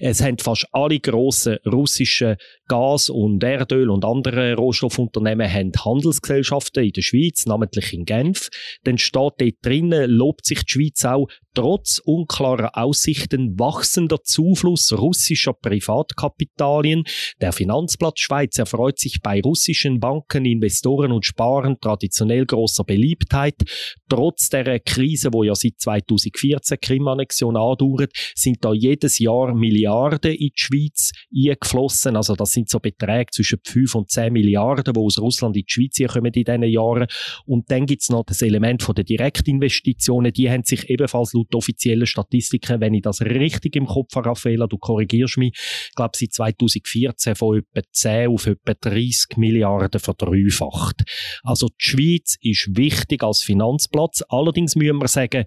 Es 0.00 0.22
haben 0.22 0.38
fast 0.38 0.66
alle 0.72 1.00
grossen 1.00 1.58
russischen 1.66 2.36
Gas- 2.68 3.10
und 3.10 3.42
Erdöl- 3.42 3.90
und 3.90 4.04
andere 4.04 4.54
Rohstoffunternehmen 4.54 5.50
haben 5.50 5.72
Handelsgesellschaften 5.84 6.84
in 6.84 6.92
der 6.92 7.02
Schweiz, 7.02 7.46
namentlich 7.46 7.92
in 7.92 8.04
Genf. 8.04 8.48
Dann 8.84 8.98
steht 8.98 9.14
dort 9.14 9.40
drinnen, 9.62 10.10
lobt 10.10 10.44
sich 10.44 10.64
die 10.64 10.72
Schweiz 10.72 11.04
auch 11.04 11.28
trotz 11.54 12.00
unklarer 12.04 12.76
Aussichten 12.76 13.58
wachsender 13.58 14.22
Zufluss 14.22 14.92
russischer 14.92 15.52
Privatkapitalien. 15.52 17.04
Der 17.40 17.52
Finanzplatz 17.52 18.20
Schweiz 18.20 18.58
erfreut 18.58 18.98
sich 18.98 19.20
bei 19.22 19.40
russischen 19.40 20.00
Banken, 20.00 20.44
Investoren 20.44 21.12
und 21.12 21.24
Sparern 21.24 21.76
traditionell 21.80 22.44
großer 22.44 22.84
Beliebtheit. 22.84 23.54
Trotz 24.08 24.48
der 24.48 24.80
Krise, 24.80 25.32
wo 25.32 25.44
ja 25.44 25.54
seit 25.54 25.78
2014 25.78 26.78
Krim-Annexion 26.80 27.56
andauert, 27.56 28.12
sind 28.34 28.64
da 28.64 28.72
jedes 28.72 29.18
Jahr 29.18 29.54
Milliarden 29.54 30.32
in 30.32 30.48
die 30.48 30.52
Schweiz 30.56 31.12
eingeflossen. 31.32 32.16
Also 32.16 32.34
das 32.34 32.53
sind 32.54 32.70
so 32.70 32.80
Beträge 32.80 33.30
zwischen 33.30 33.58
5 33.62 33.94
und 33.94 34.10
10 34.10 34.32
Milliarden, 34.32 34.94
die 34.94 35.00
aus 35.00 35.18
Russland 35.18 35.56
in 35.56 35.64
die 35.66 35.72
Schweiz 35.72 36.12
kommen 36.12 36.32
in 36.32 36.44
diesen 36.44 36.62
Jahren. 36.64 37.06
Und 37.46 37.70
dann 37.70 37.86
gibt 37.86 38.02
es 38.02 38.08
noch 38.08 38.24
das 38.24 38.42
Element 38.42 38.82
von 38.82 38.94
der 38.94 39.04
Direktinvestitionen. 39.04 40.32
Die 40.32 40.50
haben 40.50 40.64
sich 40.64 40.88
ebenfalls 40.88 41.32
laut 41.32 41.54
offiziellen 41.54 42.06
Statistiken, 42.06 42.80
wenn 42.80 42.94
ich 42.94 43.02
das 43.02 43.20
richtig 43.20 43.76
im 43.76 43.86
Kopf 43.86 44.14
habe, 44.16 44.30
Raffaella, 44.30 44.66
du 44.66 44.78
korrigierst 44.78 45.38
mich, 45.38 45.52
ich 45.88 45.94
glaube, 45.94 46.12
seit 46.16 46.32
2014 46.32 47.34
von 47.34 47.58
etwa 47.58 47.82
10 47.92 48.28
auf 48.28 48.46
etwa 48.46 48.74
30 48.74 49.36
Milliarden 49.36 50.00
verdreifacht. 50.00 51.02
Also 51.42 51.68
die 51.68 51.74
Schweiz 51.78 52.36
ist 52.40 52.76
wichtig 52.76 53.22
als 53.22 53.42
Finanzplatz. 53.42 54.22
Allerdings 54.28 54.76
müssen 54.76 54.98
wir 54.98 55.08
sagen, 55.08 55.44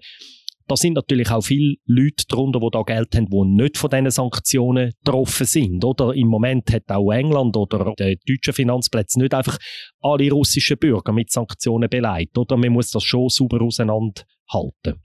da 0.68 0.76
sind 0.76 0.94
natürlich 0.94 1.30
auch 1.30 1.42
viele 1.42 1.76
Leute 1.86 2.24
drunter, 2.28 2.60
die 2.60 2.68
da 2.70 2.82
Geld 2.82 3.14
haben, 3.16 3.26
die 3.26 3.62
nicht 3.62 3.78
von 3.78 3.90
diesen 3.90 4.10
Sanktionen 4.10 4.92
getroffen 5.04 5.46
sind. 5.46 5.84
Oder 5.84 6.14
im 6.14 6.28
Moment 6.28 6.72
hat 6.72 6.88
auch 6.88 7.10
England 7.10 7.56
oder 7.56 7.94
die 7.98 8.18
deutschen 8.26 8.52
Finanzplätze 8.52 9.18
nicht 9.18 9.34
einfach 9.34 9.58
alle 10.00 10.30
russischen 10.30 10.78
Bürger 10.78 11.12
mit 11.12 11.30
Sanktionen 11.32 11.88
beleidigt. 11.88 12.36
Oder 12.36 12.56
man 12.56 12.72
muss 12.72 12.90
das 12.90 13.02
schon 13.02 13.28
sauber 13.28 13.62
auseinanderhalten. 13.62 15.02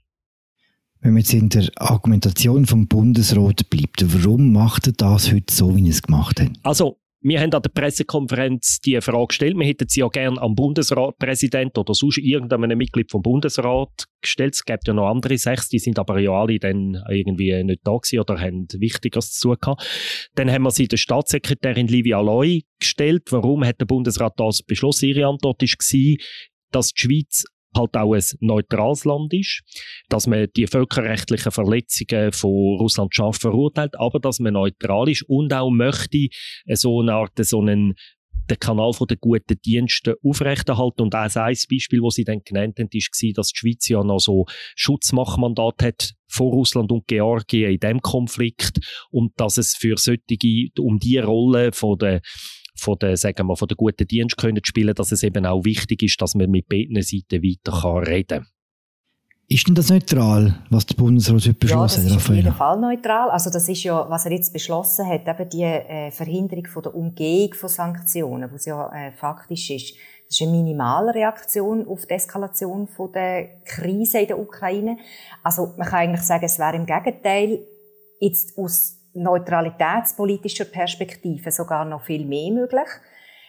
Wenn 1.00 1.12
man 1.12 1.20
jetzt 1.20 1.34
in 1.34 1.50
der 1.50 1.68
Argumentation 1.76 2.64
vom 2.64 2.88
Bundesrat 2.88 3.68
bleibt, 3.68 4.04
warum 4.06 4.52
macht 4.52 4.86
er 4.86 4.94
das 4.94 5.32
heute 5.32 5.52
so, 5.52 5.76
wie 5.76 5.84
er 5.84 5.90
es 5.90 6.02
gemacht 6.02 6.40
hat? 6.40 6.52
Also, 6.62 6.98
wir 7.24 7.40
haben 7.40 7.54
an 7.54 7.62
der 7.62 7.70
Pressekonferenz 7.70 8.80
die 8.80 9.00
Frage 9.00 9.28
gestellt. 9.28 9.56
Wir 9.56 9.66
hätten 9.66 9.88
sie 9.88 10.00
ja 10.00 10.08
gerne 10.08 10.40
am 10.42 10.54
Bundesratpräsident 10.54 11.78
oder 11.78 11.94
sonst 11.94 12.18
irgendeinem 12.18 12.76
Mitglied 12.76 13.10
vom 13.10 13.22
Bundesrat 13.22 14.04
gestellt. 14.20 14.52
Es 14.54 14.64
gibt 14.64 14.86
ja 14.86 14.92
noch 14.92 15.08
andere 15.08 15.38
sechs, 15.38 15.70
die 15.70 15.78
sind 15.78 15.98
aber 15.98 16.18
ja 16.18 16.32
alle 16.32 16.58
dann 16.58 17.02
irgendwie 17.08 17.64
nicht 17.64 17.80
da 17.82 17.92
gewesen 17.92 18.20
oder 18.20 18.38
haben 18.38 18.66
Wichtigeres 18.76 19.32
zu 19.32 19.54
tun. 19.56 19.76
Dann 20.34 20.52
haben 20.52 20.64
wir 20.64 20.70
sie 20.70 20.86
der 20.86 20.98
Staatssekretärin 20.98 21.88
Livia 21.88 22.20
Loy 22.20 22.64
gestellt. 22.78 23.22
Warum 23.30 23.64
hat 23.64 23.80
der 23.80 23.86
Bundesrat 23.86 24.34
das 24.36 24.62
beschlossen? 24.62 25.06
Ihre 25.06 25.26
Antwort 25.26 25.62
war, 25.62 26.16
dass 26.72 26.92
die 26.92 27.00
Schweiz 27.00 27.44
halt 27.76 27.96
auch 27.96 28.14
ein 28.14 28.22
neutrales 28.40 29.04
Land 29.04 29.32
ist, 29.32 29.62
dass 30.08 30.26
man 30.26 30.48
die 30.56 30.66
völkerrechtlichen 30.66 31.52
Verletzungen 31.52 32.32
von 32.32 32.78
Russland 32.78 33.14
scharf 33.14 33.38
verurteilt, 33.38 33.98
aber 33.98 34.20
dass 34.20 34.40
man 34.40 34.54
neutral 34.54 35.08
ist 35.08 35.24
und 35.28 35.52
auch 35.52 35.70
möchte 35.70 36.28
so 36.74 37.00
eine 37.00 37.14
Art, 37.14 37.32
so 37.44 37.60
einen 37.60 37.94
den 38.50 38.58
Kanal 38.58 38.92
den 39.08 39.18
guten 39.20 39.60
Diensten 39.64 40.14
aufrechterhalten. 40.22 41.02
Und 41.02 41.14
auch 41.14 41.34
ein 41.34 41.56
Beispiel, 41.70 42.00
das 42.02 42.14
sie 42.14 42.24
dann 42.24 42.42
genannt 42.44 42.78
haben, 42.78 42.88
war, 42.92 43.32
dass 43.34 43.48
die 43.48 43.58
Schweiz 43.58 43.88
ja 43.88 44.02
noch 44.04 44.18
so 44.18 44.44
Schutzmachmandat 44.76 45.82
hat 45.82 46.10
vor 46.28 46.52
Russland 46.52 46.92
und 46.92 47.06
Georgien 47.06 47.72
in 47.72 47.78
dem 47.78 48.00
Konflikt 48.00 49.06
und 49.10 49.32
dass 49.36 49.56
es 49.56 49.74
für 49.74 49.96
solche, 49.96 50.68
um 50.78 50.98
die 50.98 51.18
Rolle 51.18 51.72
von 51.72 51.98
der 51.98 52.20
von 52.84 52.98
der, 52.98 53.16
sagen 53.16 53.46
wir, 53.46 53.56
von 53.56 53.68
der 53.68 53.76
guten 53.76 54.06
Dienst 54.06 54.36
können 54.36 54.64
spielen, 54.64 54.94
dass 54.94 55.10
es 55.10 55.22
eben 55.22 55.46
auch 55.46 55.64
wichtig 55.64 56.02
ist, 56.02 56.20
dass 56.20 56.34
man 56.34 56.50
mit 56.50 56.68
beiden 56.68 57.00
Seiten 57.02 57.42
weiter 57.42 57.80
kann 57.80 58.04
reden 58.04 58.38
kann. 58.40 58.46
Ist 59.46 59.68
denn 59.68 59.74
das 59.74 59.90
neutral, 59.90 60.54
was 60.70 60.86
der 60.86 60.94
Bundesrat 60.94 61.34
heute 61.34 61.54
beschlossen 61.54 62.02
hat? 62.02 62.08
Ja, 62.08 62.14
das 62.14 62.22
ist 62.22 62.30
auf 62.30 62.34
jeden 62.34 62.54
Fall 62.54 62.80
neutral. 62.80 63.28
Also 63.30 63.50
das 63.50 63.68
ist 63.68 63.82
ja, 63.82 64.08
was 64.08 64.24
er 64.24 64.32
jetzt 64.32 64.54
beschlossen 64.54 65.06
hat, 65.06 65.28
eben 65.28 65.48
die 65.50 65.62
äh, 65.62 66.10
Verhinderung 66.10 66.66
von 66.66 66.82
der 66.82 66.94
Umgehung 66.94 67.52
von 67.52 67.68
Sanktionen, 67.68 68.50
was 68.50 68.64
ja 68.64 68.90
äh, 68.92 69.12
faktisch 69.12 69.70
ist. 69.70 69.94
Das 70.26 70.40
ist 70.40 70.42
eine 70.42 70.52
Minimalreaktion 70.52 71.86
auf 71.86 72.06
die 72.06 72.14
Eskalation 72.14 72.88
von 72.88 73.12
der 73.12 73.60
Krise 73.66 74.20
in 74.20 74.28
der 74.28 74.38
Ukraine. 74.38 74.96
Also 75.42 75.74
man 75.76 75.88
kann 75.88 76.00
eigentlich 76.00 76.22
sagen, 76.22 76.46
es 76.46 76.58
wäre 76.58 76.76
im 76.76 76.86
Gegenteil 76.86 77.60
jetzt 78.20 78.56
aus 78.56 79.03
neutralitätspolitischer 79.14 80.66
Perspektive 80.66 81.50
sogar 81.50 81.84
noch 81.84 82.02
viel 82.02 82.24
mehr 82.24 82.50
möglich. 82.52 82.88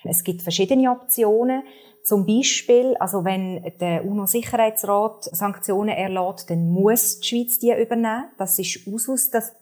Es 0.04 0.24
gibt 0.24 0.42
verschiedene 0.42 0.92
Optionen. 0.92 1.64
Zum 2.04 2.26
Beispiel, 2.26 2.96
also 3.00 3.26
wenn 3.26 3.64
der 3.80 4.06
UNO-Sicherheitsrat 4.06 5.24
Sanktionen 5.24 5.90
erlaubt, 5.90 6.50
dann 6.50 6.70
muss 6.70 7.20
die 7.20 7.28
Schweiz 7.28 7.58
die 7.58 7.72
übernehmen. 7.72 8.26
Das 8.38 8.60
ist 8.60 8.86
Usus, 8.86 9.32
dass 9.32 9.54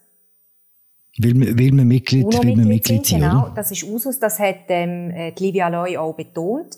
Will 1.16 1.34
man, 1.34 1.56
will 1.56 1.72
man 1.72 1.86
Mitglied, 1.86 2.26
will 2.42 2.56
man 2.56 2.66
Mitglied 2.66 3.06
sein, 3.06 3.20
genau, 3.20 3.44
oder? 3.44 3.52
das 3.54 3.70
ist 3.70 3.84
Usus, 3.84 4.18
das 4.18 4.40
hat 4.40 4.64
ähm, 4.68 5.32
die 5.38 5.44
Livia 5.44 5.68
Loy 5.68 5.96
auch 5.96 6.12
betont. 6.14 6.76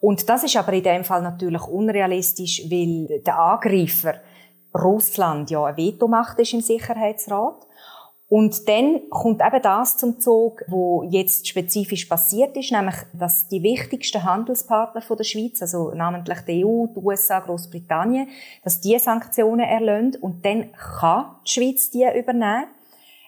Und 0.00 0.28
das 0.28 0.44
ist 0.44 0.56
aber 0.56 0.74
in 0.74 0.84
dem 0.84 1.02
Fall 1.02 1.22
natürlich 1.22 1.62
unrealistisch, 1.62 2.62
weil 2.70 3.20
der 3.22 3.36
Angreifer 3.36 4.14
Russland 4.74 5.50
ja 5.50 5.64
ein 5.64 5.76
Veto 5.76 6.08
macht 6.08 6.38
ist 6.38 6.52
im 6.52 6.60
Sicherheitsrat. 6.60 7.66
Und 8.28 8.68
dann 8.68 9.08
kommt 9.10 9.42
eben 9.42 9.62
das 9.62 9.98
zum 9.98 10.18
Zug, 10.18 10.64
wo 10.68 11.02
jetzt 11.02 11.46
spezifisch 11.46 12.06
passiert 12.06 12.56
ist, 12.56 12.72
nämlich, 12.72 12.96
dass 13.12 13.48
die 13.48 13.62
wichtigsten 13.62 14.24
Handelspartner 14.24 15.02
der 15.02 15.24
Schweiz, 15.24 15.60
also 15.60 15.92
namentlich 15.94 16.40
die 16.40 16.64
EU, 16.64 16.86
die 16.86 17.00
USA, 17.00 17.40
Großbritannien, 17.40 18.28
dass 18.62 18.80
die 18.80 18.98
Sanktionen 18.98 19.66
erlösen 19.66 20.22
und 20.22 20.44
dann 20.44 20.72
kann 20.72 21.36
die 21.46 21.50
Schweiz 21.50 21.90
die 21.90 22.06
übernehmen. 22.18 22.64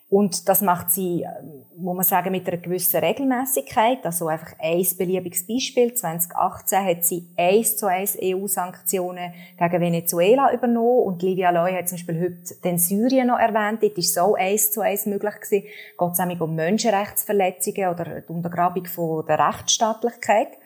Und 0.09 0.49
das 0.49 0.63
macht 0.63 0.93
sie, 0.93 1.23
äh, 1.23 1.29
muss 1.77 1.97
man 1.97 2.05
sagen, 2.05 2.31
mit 2.31 2.47
einer 2.47 2.59
gewissen 2.59 2.99
Regelmäßigkeit. 2.99 4.07
Also 4.07 4.29
einfach 4.29 4.53
ein 4.61 4.87
beliebiges 4.97 5.47
Beispiel. 5.47 5.95
2018 5.95 6.85
hat 6.85 7.05
sie 7.05 7.29
eins 7.37 7.77
zu 7.77 7.87
eins 7.87 8.17
EU-Sanktionen 8.23 9.33
gegen 9.59 9.81
Venezuela 9.81 10.53
übernommen. 10.53 11.07
Und 11.07 11.23
Livia 11.23 11.51
Loy 11.51 11.73
hat 11.73 11.89
zum 11.89 11.97
Beispiel 11.97 12.21
heute 12.21 12.55
den 12.63 12.79
Syrien 12.79 13.27
noch 13.27 13.39
erwähnt. 13.39 13.83
Dort 13.83 13.99
ist 13.99 14.15
so 14.15 14.37
eins 14.37 14.71
zu 14.71 14.81
eins 14.81 15.07
möglich 15.07 15.35
gewesen. 15.41 15.67
Geht 15.99 16.13
es 16.13 16.41
um 16.41 16.55
Menschenrechtsverletzungen 16.55 17.89
oder 17.89 18.21
die 18.21 18.33
Untergrabung 18.33 18.87
von 18.87 19.27
der 19.27 19.41
Rechtsstaatlichkeit. 19.41 20.57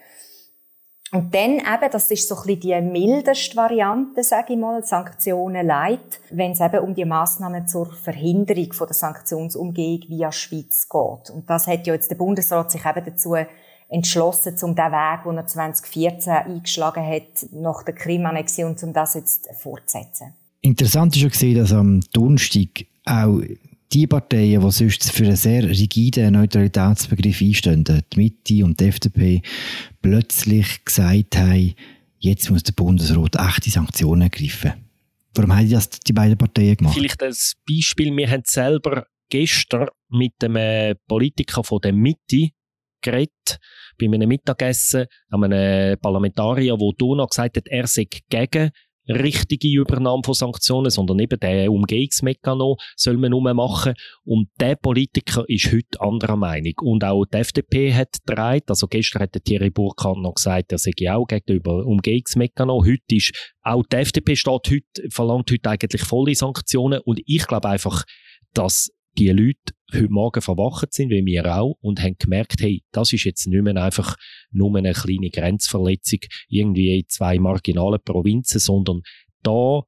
Und 1.13 1.35
dann 1.35 1.59
eben, 1.59 1.91
das 1.91 2.11
ist 2.11 2.29
so 2.29 2.37
ein 2.37 2.43
bisschen 2.47 2.61
die 2.61 2.81
mildeste 2.81 3.57
Variante, 3.57 4.23
sage 4.23 4.53
ich 4.53 4.59
mal, 4.59 4.85
Sanktionen 4.85 5.67
leid, 5.67 6.21
wenn 6.31 6.53
es 6.53 6.61
eben 6.61 6.79
um 6.81 6.95
die 6.95 7.05
Massnahmen 7.05 7.67
zur 7.67 7.93
Verhinderung 7.93 8.73
von 8.73 8.87
der 8.87 8.95
Sanktionsumgehung 8.95 10.03
via 10.09 10.31
Schweiz 10.31 10.89
geht. 10.89 11.31
Und 11.31 11.51
das 11.51 11.67
hat 11.67 11.87
ja 11.87 11.95
jetzt 11.95 12.13
der 12.13 12.17
Bundesrat 12.17 12.71
sich 12.71 12.85
eben 12.85 13.05
dazu 13.05 13.35
entschlossen, 13.89 14.55
um 14.63 14.77
den 14.77 14.93
Weg, 14.93 15.25
den 15.25 15.37
er 15.37 15.47
2014 15.47 16.33
eingeschlagen 16.33 17.05
hat, 17.05 17.47
nach 17.51 17.83
der 17.83 17.95
Krim-Annexion, 17.95 18.77
um 18.81 18.93
das 18.93 19.15
jetzt 19.15 19.49
fortzusetzen. 19.61 20.35
Interessant 20.61 21.17
ist 21.17 21.23
ja 21.23 21.29
gesehen, 21.29 21.59
dass 21.59 21.73
am 21.73 22.01
Donnerstag 22.13 22.87
auch 23.05 23.41
die 23.93 24.07
Parteien, 24.07 24.61
die 24.61 24.71
sonst 24.71 25.11
für 25.11 25.25
einen 25.25 25.37
sehr 25.37 25.69
rigiden 25.69 26.35
Neutralitätsbegriff 26.35 27.41
einstehen, 27.41 27.85
die 27.85 28.03
Mitte 28.17 28.65
und 28.65 28.79
die 28.79 28.85
FDP, 28.85 29.43
plötzlich 30.01 30.85
gesagt 30.85 31.37
haben, 31.37 31.75
jetzt 32.19 32.51
muss 32.51 32.63
der 32.63 32.73
Bundesrat 32.73 33.37
echte 33.37 33.71
Sanktionen 33.71 34.23
ergreifen. 34.23 34.73
Warum 35.35 35.57
haben 35.57 35.71
das 35.71 35.91
die 35.91 36.13
beiden 36.13 36.39
Parteien 36.39 36.77
gemacht? 36.77 36.95
Vielleicht 36.95 37.23
ein 37.23 37.35
Beispiel, 37.69 38.17
wir 38.17 38.31
haben 38.31 38.43
selber 38.45 39.07
gestern 39.29 39.89
mit 40.09 40.35
einem 40.43 40.97
Politiker 41.07 41.65
von 41.65 41.81
der 41.81 41.93
Mitte 41.93 42.49
geredet, 43.01 43.59
bei 43.99 44.07
einem 44.07 44.29
Mittagessen, 44.29 45.07
einem 45.31 45.99
Parlamentarier, 46.01 46.77
der 46.77 47.17
noch 47.17 47.29
gesagt 47.29 47.57
hat, 47.57 47.67
er 47.67 47.87
sei 47.87 48.07
gegen 48.29 48.71
richtige 49.11 49.69
Übernahme 49.69 50.23
von 50.25 50.35
Sanktionen, 50.35 50.91
sondern 50.91 51.19
eben 51.19 51.39
der 51.39 51.71
Umgehungsmechanismus 51.71 52.77
soll 52.97 53.17
man 53.17 53.31
nur 53.31 53.55
machen. 53.55 53.95
Und 54.25 54.49
der 54.61 54.77
Politiker 54.77 55.45
ist 55.49 55.73
heute 55.73 56.01
anderer 56.01 56.37
Meinung. 56.37 56.75
Und 56.83 57.05
auch 57.05 57.25
die 57.25 57.39
FDP 57.39 57.93
hat 57.95 58.17
dreit, 58.27 58.69
also 58.69 58.87
gestern 58.87 59.23
hat 59.23 59.35
der 59.35 59.43
Thierry 59.43 59.71
Burkhardt 59.71 60.19
noch 60.19 60.35
gesagt, 60.35 60.73
er 60.73 60.79
sei 60.79 60.93
auch 61.11 61.27
gegenüber 61.27 61.85
Umgehungsmechanismus. 61.87 62.87
Heute 62.87 63.15
ist, 63.17 63.33
auch 63.63 63.85
die 63.85 63.97
FDP 63.97 64.37
steht 64.37 64.71
heute, 64.71 65.11
verlangt 65.11 65.51
heute 65.51 65.71
eigentlich 65.71 66.03
volle 66.03 66.35
Sanktionen. 66.35 67.01
Und 67.05 67.21
ich 67.27 67.47
glaube 67.47 67.69
einfach, 67.69 68.05
dass 68.55 68.91
die 69.19 69.29
Leute 69.29 69.75
heute 69.95 70.11
Morgen 70.11 70.41
verwacht 70.41 70.93
sind, 70.93 71.11
wie 71.11 71.25
wir 71.25 71.57
auch, 71.57 71.77
und 71.81 72.03
haben 72.03 72.17
gemerkt, 72.19 72.61
hey, 72.61 72.83
das 72.93 73.13
ist 73.13 73.25
jetzt 73.25 73.47
nicht 73.47 73.63
mehr 73.63 73.77
einfach 73.77 74.17
nur 74.51 74.77
eine 74.77 74.93
kleine 74.93 75.31
Grenzverletzung 75.31 76.21
irgendwie 76.49 76.99
in 76.99 77.09
zwei 77.09 77.39
marginalen 77.39 78.01
Provinzen, 78.05 78.61
sondern 78.61 79.03
da 79.43 79.83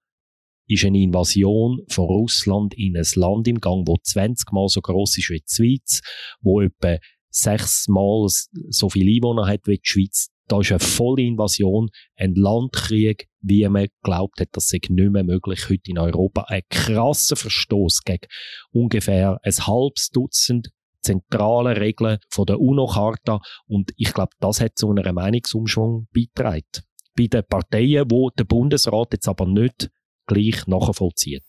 ist 0.67 0.85
eine 0.85 1.03
Invasion 1.03 1.81
von 1.89 2.05
Russland 2.05 2.75
in 2.75 2.97
ein 2.97 3.07
Land 3.15 3.49
im 3.49 3.61
Gang, 3.61 3.87
wo 3.87 3.97
20 4.03 4.53
Mal 4.53 4.69
so 4.69 4.81
groß 4.81 5.19
ist 5.19 5.31
wie 5.31 5.41
die 5.41 5.55
Schweiz, 5.55 6.01
wo 6.41 6.61
etwa 6.61 6.99
sechsmal 7.31 8.27
so 8.69 8.89
viele 8.89 9.17
Einwohner 9.17 9.47
hat 9.47 9.67
wie 9.67 9.79
die 9.79 9.83
Schweiz. 9.83 10.32
Da 10.53 10.61
ist 10.61 10.71
eine 10.71 10.81
volle 10.81 11.23
Invasion, 11.23 11.89
ein 12.15 12.35
Landkrieg, 12.35 13.27
wie 13.41 13.67
man 13.71 13.87
glaubt 14.03 14.39
hat, 14.39 14.51
das 14.53 14.69
sei 14.69 14.81
nicht 14.87 15.11
mehr 15.11 15.25
möglich 15.25 15.71
heute 15.71 15.91
in 15.91 15.99
Europa. 15.99 16.45
Ein 16.47 16.61
krasser 16.69 17.37
Verstoß 17.37 18.03
gegen 18.05 18.27
ungefähr 18.71 19.41
ein 19.43 19.67
halbes 19.67 20.11
Dutzend 20.11 20.69
zentrale 21.01 21.81
Regeln 21.81 22.19
von 22.29 22.45
der 22.45 22.61
UNO-Charta. 22.61 23.41
Und 23.67 23.93
ich 23.97 24.13
glaube, 24.13 24.33
das 24.41 24.61
hat 24.61 24.77
zu 24.77 24.91
einer 24.91 25.11
Meinungsumschwung 25.11 26.09
beigetragen. 26.13 26.85
Bei 27.17 27.29
den 27.29 27.45
Parteien, 27.49 28.11
wo 28.11 28.29
der 28.29 28.45
Bundesrat 28.45 29.15
jetzt 29.15 29.29
aber 29.29 29.47
nicht 29.47 29.91
gleich 30.27 30.67
nachvollzieht. 30.67 31.45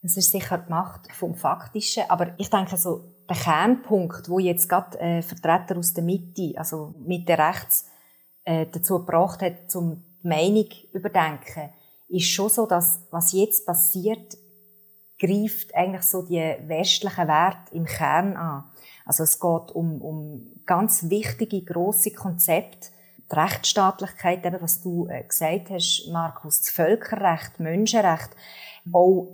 Das 0.00 0.16
ist 0.16 0.30
sicher 0.30 0.64
die 0.66 0.70
Macht 0.70 1.12
vom 1.12 1.34
Faktischen, 1.34 2.04
aber 2.08 2.34
ich 2.38 2.48
denke 2.48 2.78
so, 2.78 3.04
der 3.28 3.36
Kernpunkt, 3.36 4.30
wo 4.30 4.38
jetzt 4.38 4.66
gerade 4.66 4.98
äh, 4.98 5.20
Vertreter 5.20 5.76
aus 5.76 5.92
der 5.92 6.04
Mitte, 6.04 6.54
also 6.56 6.94
Mitte 7.04 7.36
rechts, 7.36 7.90
äh, 8.46 8.66
dazu 8.72 9.00
gebracht 9.00 9.42
hat, 9.42 9.70
zum 9.70 10.02
die 10.22 10.28
Meinung 10.28 10.68
überdenken, 10.92 11.70
ist 12.08 12.30
schon 12.30 12.48
so, 12.48 12.66
dass 12.66 13.00
was 13.10 13.32
jetzt 13.32 13.66
passiert, 13.66 14.36
greift 15.18 15.74
eigentlich 15.74 16.02
so 16.02 16.22
die 16.22 16.54
westlichen 16.66 17.28
Werte 17.28 17.74
im 17.74 17.84
Kern 17.84 18.36
an. 18.36 18.64
Also 19.04 19.22
es 19.22 19.40
geht 19.40 19.70
um, 19.72 20.00
um 20.00 20.62
ganz 20.66 21.08
wichtige, 21.10 21.62
grosse 21.62 22.12
Konzepte, 22.12 22.88
die 23.30 23.34
Rechtsstaatlichkeit, 23.34 24.44
eben 24.44 24.60
was 24.60 24.82
du 24.82 25.06
äh, 25.08 25.24
gesagt 25.24 25.70
hast, 25.70 26.08
Markus, 26.12 26.60
das 26.60 26.70
Völkerrecht, 26.70 27.58
Menschenrecht, 27.58 28.30
auch 28.92 29.28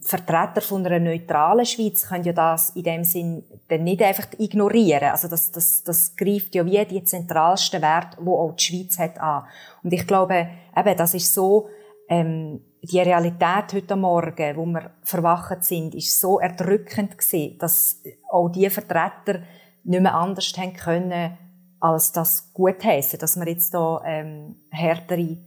Vertreter 0.00 0.60
von 0.60 0.84
einer 0.84 0.98
neutralen 0.98 1.64
Schweiz 1.64 2.08
können 2.08 2.24
ja 2.24 2.32
das 2.32 2.70
in 2.70 2.82
dem 2.82 3.04
Sinn 3.04 3.44
dann 3.68 3.84
nicht 3.84 4.02
einfach 4.02 4.26
ignorieren. 4.38 5.10
Also 5.10 5.28
das, 5.28 5.52
das, 5.52 5.84
das 5.84 6.16
greift 6.16 6.54
ja 6.54 6.66
wie 6.66 6.84
die 6.86 7.04
zentralsten 7.04 7.80
Werte, 7.80 8.18
wo 8.20 8.36
auch 8.36 8.56
die 8.56 8.64
Schweiz 8.64 8.98
hat, 8.98 9.18
an. 9.20 9.44
Und 9.84 9.92
ich 9.92 10.06
glaube, 10.06 10.48
eben, 10.76 10.96
das 10.96 11.14
ist 11.14 11.32
so, 11.32 11.68
ähm, 12.08 12.60
die 12.82 12.98
Realität 12.98 13.72
heute 13.72 13.94
Morgen, 13.94 14.56
wo 14.56 14.66
wir 14.66 14.90
verwacht 15.02 15.64
sind, 15.64 15.94
ist 15.94 16.18
so 16.18 16.40
erdrückend 16.40 17.16
gewesen, 17.16 17.58
dass 17.58 18.02
auch 18.30 18.48
die 18.48 18.68
Vertreter 18.70 19.42
nicht 19.84 20.02
mehr 20.02 20.14
anders 20.14 20.52
haben 20.56 20.74
können, 20.74 21.38
als 21.78 22.12
das 22.12 22.52
gut 22.52 22.82
heißen, 22.82 23.18
dass 23.18 23.36
man 23.36 23.46
jetzt 23.46 23.72
da 23.72 24.02
ähm, 24.04 24.56
härtere 24.70 25.38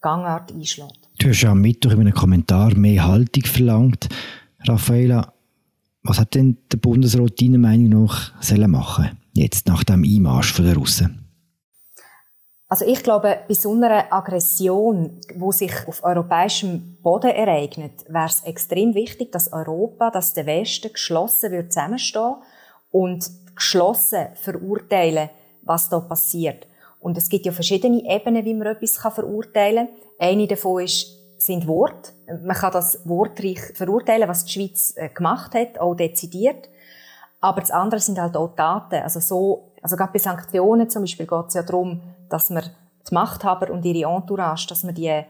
Gangart 0.00 0.52
einschlägt. 0.52 1.05
Du 1.18 1.28
hast 1.28 1.44
am 1.44 1.62
Mittwoch 1.62 1.92
in 1.92 2.00
einem 2.00 2.14
Kommentar 2.14 2.76
mehr 2.76 3.06
Haltung 3.06 3.44
verlangt. 3.44 4.08
Raffaela, 4.68 5.32
was 6.02 6.18
hat 6.18 6.34
denn 6.34 6.58
der 6.70 6.76
Bundesrat 6.76 7.40
deiner 7.40 7.58
Meinung 7.58 8.04
nach 8.04 8.32
sollen 8.42 8.70
machen 8.70 9.18
jetzt 9.32 9.66
nach 9.66 9.84
dem 9.84 10.04
Einmarsch 10.04 10.54
der 10.56 10.74
Russen? 10.74 11.22
Also 12.68 12.84
ich 12.84 13.02
glaube, 13.02 13.38
bei 13.46 13.54
so 13.54 13.72
einer 13.72 14.12
Aggression, 14.12 15.20
wo 15.36 15.52
sich 15.52 15.72
auf 15.86 16.02
europäischem 16.02 16.96
Boden 17.00 17.30
ereignet, 17.30 18.04
wäre 18.08 18.26
es 18.26 18.42
extrem 18.42 18.94
wichtig, 18.94 19.30
dass 19.30 19.52
Europa, 19.52 20.10
dass 20.10 20.34
der 20.34 20.46
Westen 20.46 20.92
geschlossen 20.92 21.52
wird 21.52 21.72
zusammenstehen 21.72 22.34
und 22.90 23.30
geschlossen 23.54 24.26
verurteilen, 24.34 25.30
was 25.62 25.88
da 25.88 26.00
passiert. 26.00 26.66
Und 26.98 27.16
es 27.16 27.28
gibt 27.28 27.46
ja 27.46 27.52
verschiedene 27.52 28.02
Ebenen, 28.04 28.44
wie 28.44 28.54
man 28.54 28.66
etwas 28.66 28.96
verurteilen 28.96 29.86
kann. 29.86 30.28
Eine 30.28 30.46
davon 30.46 30.82
ist, 30.82 31.15
sind 31.38 31.66
Worte. 31.66 32.12
Man 32.26 32.56
kann 32.56 32.72
das 32.72 33.00
wortreich 33.04 33.60
verurteilen, 33.74 34.28
was 34.28 34.44
die 34.44 34.52
Schweiz 34.52 34.94
äh, 34.96 35.08
gemacht 35.08 35.54
hat, 35.54 35.78
auch 35.78 35.94
dezidiert. 35.94 36.68
Aber 37.40 37.60
das 37.60 37.70
andere 37.70 38.00
sind 38.00 38.18
halt 38.20 38.36
auch 38.36 38.54
Taten. 38.56 39.02
Also 39.02 39.20
so, 39.20 39.72
also 39.82 39.96
gerade 39.96 40.12
bei 40.12 40.18
Sanktionen 40.18 40.90
zum 40.90 41.02
Beispiel 41.02 41.26
geht 41.26 41.46
es 41.48 41.54
ja 41.54 41.62
darum, 41.62 42.02
dass 42.28 42.50
man 42.50 42.64
die 43.08 43.14
Machthaber 43.14 43.70
und 43.70 43.84
ihre 43.84 44.10
Entourage, 44.10 44.66
dass 44.68 44.82
man 44.82 44.94
die 44.94 45.22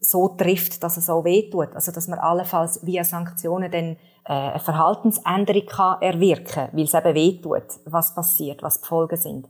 so 0.00 0.28
trifft, 0.28 0.82
dass 0.82 0.96
es 0.96 1.08
auch 1.08 1.24
wehtut. 1.24 1.74
Also, 1.74 1.92
dass 1.92 2.08
man 2.08 2.18
allenfalls 2.18 2.84
via 2.84 3.04
Sanktionen 3.04 3.70
dann 3.70 3.96
äh, 4.24 4.50
eine 4.50 4.60
Verhaltensänderung 4.60 5.66
kann 5.66 6.02
erwirken 6.02 6.68
weil 6.72 6.84
es 6.84 6.94
eben 6.94 7.14
wehtut, 7.14 7.64
was 7.86 8.14
passiert, 8.14 8.62
was 8.62 8.80
die 8.80 8.88
Folgen 8.88 9.16
sind. 9.16 9.48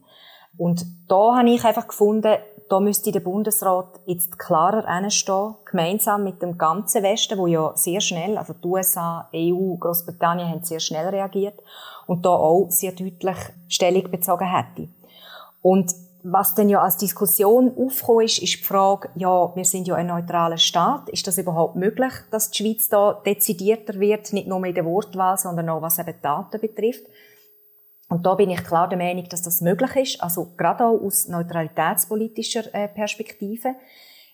Und 0.58 0.84
da 1.08 1.38
habe 1.38 1.50
ich 1.50 1.64
einfach 1.64 1.88
gefunden, 1.88 2.36
da 2.68 2.80
müsste 2.80 3.12
der 3.12 3.20
Bundesrat 3.20 4.00
jetzt 4.06 4.38
klarer 4.38 4.86
hinstehen, 4.86 5.54
gemeinsam 5.64 6.24
mit 6.24 6.42
dem 6.42 6.58
ganzen 6.58 7.02
Westen, 7.02 7.38
wo 7.38 7.46
ja 7.46 7.72
sehr 7.74 8.00
schnell, 8.00 8.38
also 8.38 8.54
die 8.54 8.66
USA, 8.66 9.28
EU, 9.34 9.76
Großbritannien 9.76 10.48
haben 10.48 10.64
sehr 10.64 10.80
schnell 10.80 11.08
reagiert 11.08 11.60
und 12.06 12.24
da 12.24 12.30
auch 12.30 12.66
sehr 12.70 12.92
deutlich 12.92 13.36
Stellung 13.68 14.10
bezogen 14.10 14.50
hätte. 14.50 14.88
Und 15.60 15.92
was 16.24 16.54
dann 16.54 16.68
ja 16.68 16.80
als 16.80 16.96
Diskussion 16.96 17.72
aufgekommen 17.76 18.24
ist, 18.24 18.38
ist 18.38 18.60
die 18.60 18.64
Frage, 18.64 19.08
ja, 19.16 19.54
wir 19.54 19.64
sind 19.64 19.88
ja 19.88 19.96
ein 19.96 20.06
neutraler 20.06 20.58
Staat. 20.58 21.08
Ist 21.08 21.26
das 21.26 21.38
überhaupt 21.38 21.76
möglich, 21.76 22.12
dass 22.30 22.50
die 22.50 22.62
Schweiz 22.62 22.88
da 22.88 23.20
dezidierter 23.26 23.98
wird, 23.98 24.32
nicht 24.32 24.46
nur 24.46 24.64
in 24.64 24.74
der 24.74 24.84
Wortwahl, 24.84 25.36
sondern 25.36 25.68
auch 25.68 25.82
was 25.82 25.98
eben 25.98 26.14
Daten 26.22 26.60
betrifft? 26.60 27.04
Und 28.12 28.26
da 28.26 28.34
bin 28.34 28.50
ich 28.50 28.62
klar 28.62 28.90
der 28.90 28.98
Meinung, 28.98 29.26
dass 29.30 29.40
das 29.40 29.62
möglich 29.62 29.96
ist, 29.96 30.22
also 30.22 30.52
gerade 30.58 30.84
auch 30.84 31.00
aus 31.00 31.28
neutralitätspolitischer 31.28 32.74
äh, 32.74 32.86
Perspektive. 32.86 33.74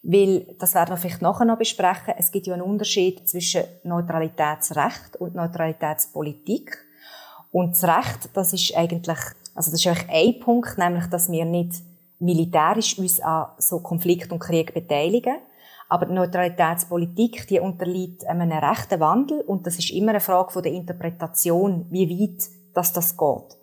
Weil, 0.03 0.57
das 0.59 0.75
werden 0.75 0.91
wir 0.91 0.97
vielleicht 0.97 1.23
nachher 1.23 1.45
noch 1.45 1.59
besprechen, 1.59 2.15
es 2.19 2.33
gibt 2.33 2.49
ja 2.49 2.55
einen 2.55 2.63
Unterschied 2.63 3.29
zwischen 3.29 3.63
Neutralitätsrecht 3.85 5.15
und 5.21 5.37
Neutralitätspolitik. 5.37 6.77
Und 7.53 7.71
das 7.71 7.85
Recht, 7.85 8.31
das 8.33 8.53
ist 8.53 8.77
eigentlich, 8.77 9.19
also 9.55 9.71
das 9.71 9.75
ist 9.75 9.87
eigentlich 9.87 10.09
ein 10.11 10.41
Punkt, 10.41 10.77
nämlich, 10.77 11.07
dass 11.07 11.31
wir 11.31 11.45
nicht 11.45 11.75
militärisch 12.19 12.99
uns 12.99 13.21
an 13.21 13.47
so 13.59 13.79
Konflikt 13.79 14.33
und 14.33 14.41
Krieg 14.41 14.75
beteiligen. 14.75 15.37
Aber 15.89 16.07
die 16.07 16.15
Neutralitätspolitik, 16.15 17.47
die 17.47 17.61
unterliegt 17.61 18.27
einem 18.27 18.51
rechten 18.51 18.99
Wandel 18.99 19.41
und 19.43 19.69
das 19.69 19.79
ist 19.79 19.93
immer 19.93 20.11
eine 20.11 20.21
Frage 20.21 20.51
von 20.51 20.65
der 20.65 20.73
Interpretation, 20.73 21.87
wie 21.91 22.11
weit 22.11 22.43
dass 22.75 22.93
das 22.93 23.17
geht. 23.17 23.58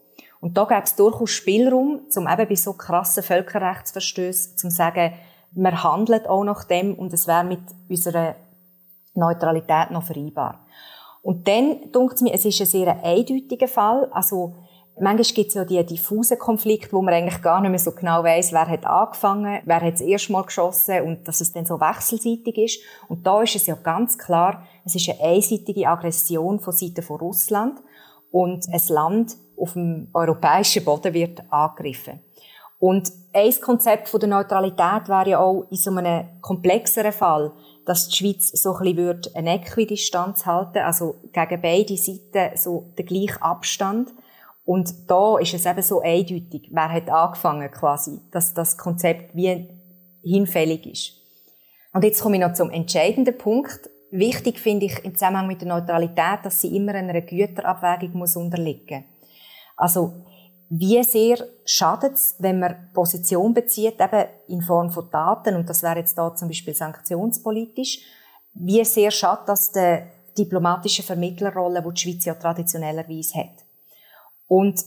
Und 0.46 0.56
da 0.56 0.66
gäbe 0.66 0.84
es 0.84 0.96
durchaus 0.96 1.32
Spielraum, 1.32 2.02
um 2.16 2.28
eben 2.28 2.48
bei 2.48 2.54
so 2.54 2.74
krassen 2.74 3.24
Völkerrechtsverstößen 3.24 4.56
zu 4.56 4.70
sagen, 4.70 5.14
wir 5.54 5.84
handeln 5.84 6.24
auch 6.28 6.44
nach 6.44 6.66
dem 6.66 6.94
und 6.94 7.12
es 7.14 7.26
wäre 7.26 7.44
mit 7.44 7.62
unserer 7.90 8.36
Neutralität 9.16 9.90
noch 9.90 10.04
vereinbar. 10.04 10.64
Und 11.24 11.48
dann 11.48 11.92
denkt 11.92 12.14
es 12.14 12.22
mir, 12.22 12.32
es 12.32 12.46
ist 12.46 12.62
ein 12.62 12.68
sehr 12.68 13.04
eindeutiger 13.04 13.68
Fall. 13.68 14.08
Also, 14.12 14.54
manchmal 15.00 15.34
gibt 15.34 15.48
es 15.48 15.56
ja 15.56 15.66
die 15.66 15.84
diffusen 15.84 16.38
Konflikte, 16.38 16.92
wo 16.92 17.02
man 17.02 17.16
eigentlich 17.16 17.42
gar 17.42 17.60
nicht 17.60 17.72
mehr 17.72 17.80
so 17.80 17.94
genau 17.94 18.24
weiß, 18.24 18.54
wer 18.54 18.68
hat 18.68 18.86
angefangen, 18.86 19.64
wer 19.66 19.82
hat 19.82 19.94
das 19.94 20.02
erste 20.02 20.32
Mal 20.32 20.44
geschossen 20.44 21.02
und 21.02 21.28
dass 21.28 21.42
es 21.42 21.54
dann 21.54 21.66
so 21.66 21.82
wechselseitig 21.82 22.56
ist. 22.60 22.80
Und 23.10 23.26
da 23.26 23.42
ist 23.42 23.56
es 23.56 23.66
ja 23.66 23.74
ganz 23.74 24.16
klar, 24.20 24.62
es 24.86 24.94
ist 24.94 25.10
eine 25.10 25.22
einseitige 25.22 25.88
Aggression 25.90 26.60
von 26.60 26.72
Seiten 26.72 27.02
von 27.02 27.18
Russland 27.18 27.80
und 28.30 28.68
ein 28.72 28.82
Land 28.90 29.38
auf 29.58 29.74
dem 29.74 30.10
europäischen 30.14 30.84
Boden 30.84 31.14
wird 31.14 31.42
angegriffen. 31.50 32.20
Und 32.80 33.12
ein 33.34 33.54
Konzept 33.62 34.10
von 34.10 34.20
der 34.20 34.30
Neutralität 34.30 35.08
wäre 35.08 35.30
ja 35.30 35.40
auch 35.40 35.66
in 35.70 35.78
so 35.78 35.92
einem 35.92 36.26
komplexeren 36.42 37.12
Fall, 37.12 37.52
dass 37.86 38.08
die 38.08 38.16
Schweiz 38.16 38.50
so 38.50 38.76
ein 38.76 38.96
bisschen 38.96 39.36
eine 39.36 39.56
Äquidistanz 39.56 40.46
halten 40.46 40.80
also 40.80 41.16
gegen 41.32 41.62
beide 41.62 41.98
Seiten 41.98 42.58
so 42.58 42.94
den 42.98 43.06
gleichen 43.06 43.42
Abstand. 43.42 44.14
Und 44.66 45.10
da 45.10 45.38
ist 45.38 45.54
es 45.54 45.66
eben 45.66 45.82
so 45.82 46.02
eindeutig, 46.02 46.70
wer 46.72 46.92
hat 46.92 47.10
angefangen 47.10 47.70
quasi, 47.72 48.20
dass 48.32 48.54
das 48.54 48.78
Konzept 48.78 49.36
wie 49.36 49.70
hinfällig 50.24 50.86
ist. 50.88 51.14
Und 51.94 52.04
jetzt 52.04 52.22
komme 52.22 52.36
ich 52.38 52.42
noch 52.42 52.54
zum 52.54 52.72
entscheidenden 52.72 53.38
Punkt. 53.38 53.90
Wichtig 54.12 54.60
finde 54.60 54.88
ich 54.88 55.04
im 55.06 55.14
Zusammenhang 55.14 55.48
mit 55.48 55.62
der 55.62 55.68
Neutralität, 55.68 56.40
dass 56.44 56.62
sie 56.62 56.76
immer 56.76 56.96
einer 56.96 57.22
Güterabwägung 57.22 58.18
muss 58.18 58.36
unterliegen. 58.36 59.06
Also 59.76 60.14
wie 60.70 61.04
sehr 61.04 61.38
schadet 61.66 62.14
es, 62.14 62.36
wenn 62.40 62.60
man 62.60 62.90
Position 62.94 63.54
bezieht, 63.54 64.00
eben 64.02 64.26
in 64.48 64.62
Form 64.62 64.90
von 64.90 65.10
Daten, 65.12 65.56
und 65.56 65.70
das 65.70 65.84
wäre 65.84 66.00
jetzt 66.00 66.18
da 66.18 66.36
zum 66.36 66.48
Beispiel 66.48 66.74
sanktionspolitisch, 66.74 68.00
wie 68.54 68.84
sehr 68.84 69.12
schadet 69.12 69.50
das 69.50 69.72
der 69.72 70.08
diplomatischen 70.38 71.06
Vermittlerrolle, 71.06 71.82
die 71.82 71.94
die 71.94 72.02
Schweiz 72.02 72.26
ja 72.26 72.34
traditionellerweise 72.34 73.40
hat. 73.40 73.66
Und 74.48 74.82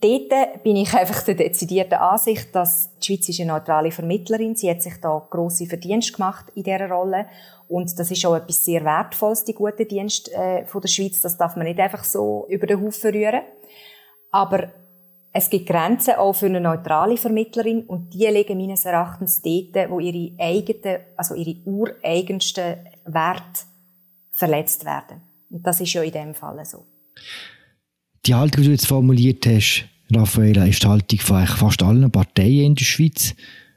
dort 0.00 0.62
bin 0.62 0.76
ich 0.76 0.92
einfach 0.94 1.22
der 1.22 1.34
dezidierten 1.34 1.98
Ansicht, 1.98 2.54
dass 2.54 2.90
die 2.98 3.06
Schweiz 3.06 3.28
ist 3.28 3.40
eine 3.40 3.52
neutrale 3.52 3.90
Vermittlerin. 3.90 4.56
Sie 4.56 4.70
hat 4.70 4.82
sich 4.82 5.00
da 5.00 5.26
grosse 5.30 5.66
Verdienste 5.66 6.12
gemacht 6.14 6.46
in 6.54 6.64
dieser 6.64 6.88
Rolle. 6.90 7.26
Und 7.68 7.96
das 7.98 8.10
ist 8.10 8.26
auch 8.26 8.34
etwas 8.34 8.64
sehr 8.64 8.84
Wertvolles, 8.84 9.44
die 9.44 9.54
guten 9.54 9.86
Dienste 9.86 10.32
äh, 10.32 10.66
von 10.66 10.80
der 10.80 10.88
Schweiz. 10.88 11.20
Das 11.20 11.36
darf 11.36 11.56
man 11.56 11.66
nicht 11.66 11.78
einfach 11.78 12.04
so 12.04 12.46
über 12.48 12.66
den 12.66 12.84
Haufen 12.84 13.12
rühren. 13.12 13.42
Aber 14.30 14.70
es 15.32 15.48
gibt 15.48 15.68
Grenzen 15.68 16.14
auch 16.14 16.32
für 16.32 16.46
eine 16.46 16.60
neutrale 16.60 17.16
Vermittlerin 17.16 17.82
und 17.82 18.12
die 18.12 18.26
liegen 18.26 18.58
meines 18.58 18.84
Erachtens 18.84 19.40
dort, 19.42 19.90
wo 19.90 20.00
ihre 20.00 20.32
eigenen, 20.38 21.00
also 21.16 21.34
ihre 21.34 21.56
ureigensten 21.64 22.76
Werte 23.04 23.60
verletzt 24.32 24.84
werden. 24.84 25.22
Und 25.50 25.66
das 25.66 25.80
ist 25.80 25.92
ja 25.92 26.02
in 26.02 26.12
dem 26.12 26.34
Fall 26.34 26.64
so. 26.64 26.86
Die 28.26 28.34
Haltung, 28.34 28.62
die 28.62 28.68
du 28.68 28.72
jetzt 28.72 28.86
formuliert 28.86 29.46
hast, 29.46 29.84
Raffaella, 30.12 30.66
ist 30.66 30.82
die 30.82 30.88
Haltung 30.88 31.18
von 31.20 31.46
fast 31.46 31.82
allen 31.82 32.10
Parteien 32.10 32.66
in 32.66 32.74
der 32.74 32.84
Schweiz, 32.84 33.34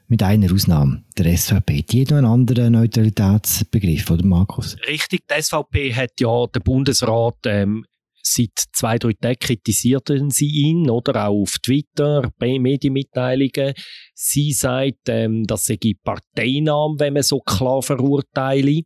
mit 0.08 0.22
einer 0.22 0.52
Ausnahme, 0.52 1.02
der 1.16 1.36
SVP. 1.36 1.82
Die 1.82 2.02
hat 2.02 2.10
noch 2.10 2.18
einen 2.18 2.26
anderen 2.26 2.72
Neutralitätsbegriff, 2.72 4.10
oder 4.10 4.24
Markus? 4.24 4.76
Richtig, 4.86 5.22
die 5.28 5.42
SVP 5.42 5.94
hat 5.94 6.20
ja 6.20 6.46
den 6.46 6.62
Bundesrat 6.62 7.38
ähm, 7.46 7.86
seit 8.26 8.64
zwei, 8.72 8.98
drei 8.98 9.12
Tagen 9.12 9.38
kritisierten 9.38 10.30
sie 10.30 10.48
ihn, 10.48 10.88
oder 10.88 11.28
auch 11.28 11.42
auf 11.42 11.58
Twitter, 11.62 12.32
bei 12.38 12.58
Medienmitteilungen. 12.58 13.74
Sie 14.14 14.52
sagt, 14.52 15.08
ähm, 15.08 15.44
dass 15.44 15.66
sie 15.66 15.96
Parteinahme, 16.02 16.96
wenn 16.98 17.14
man 17.14 17.22
so 17.22 17.40
klar 17.40 17.82
verurteile. 17.82 18.82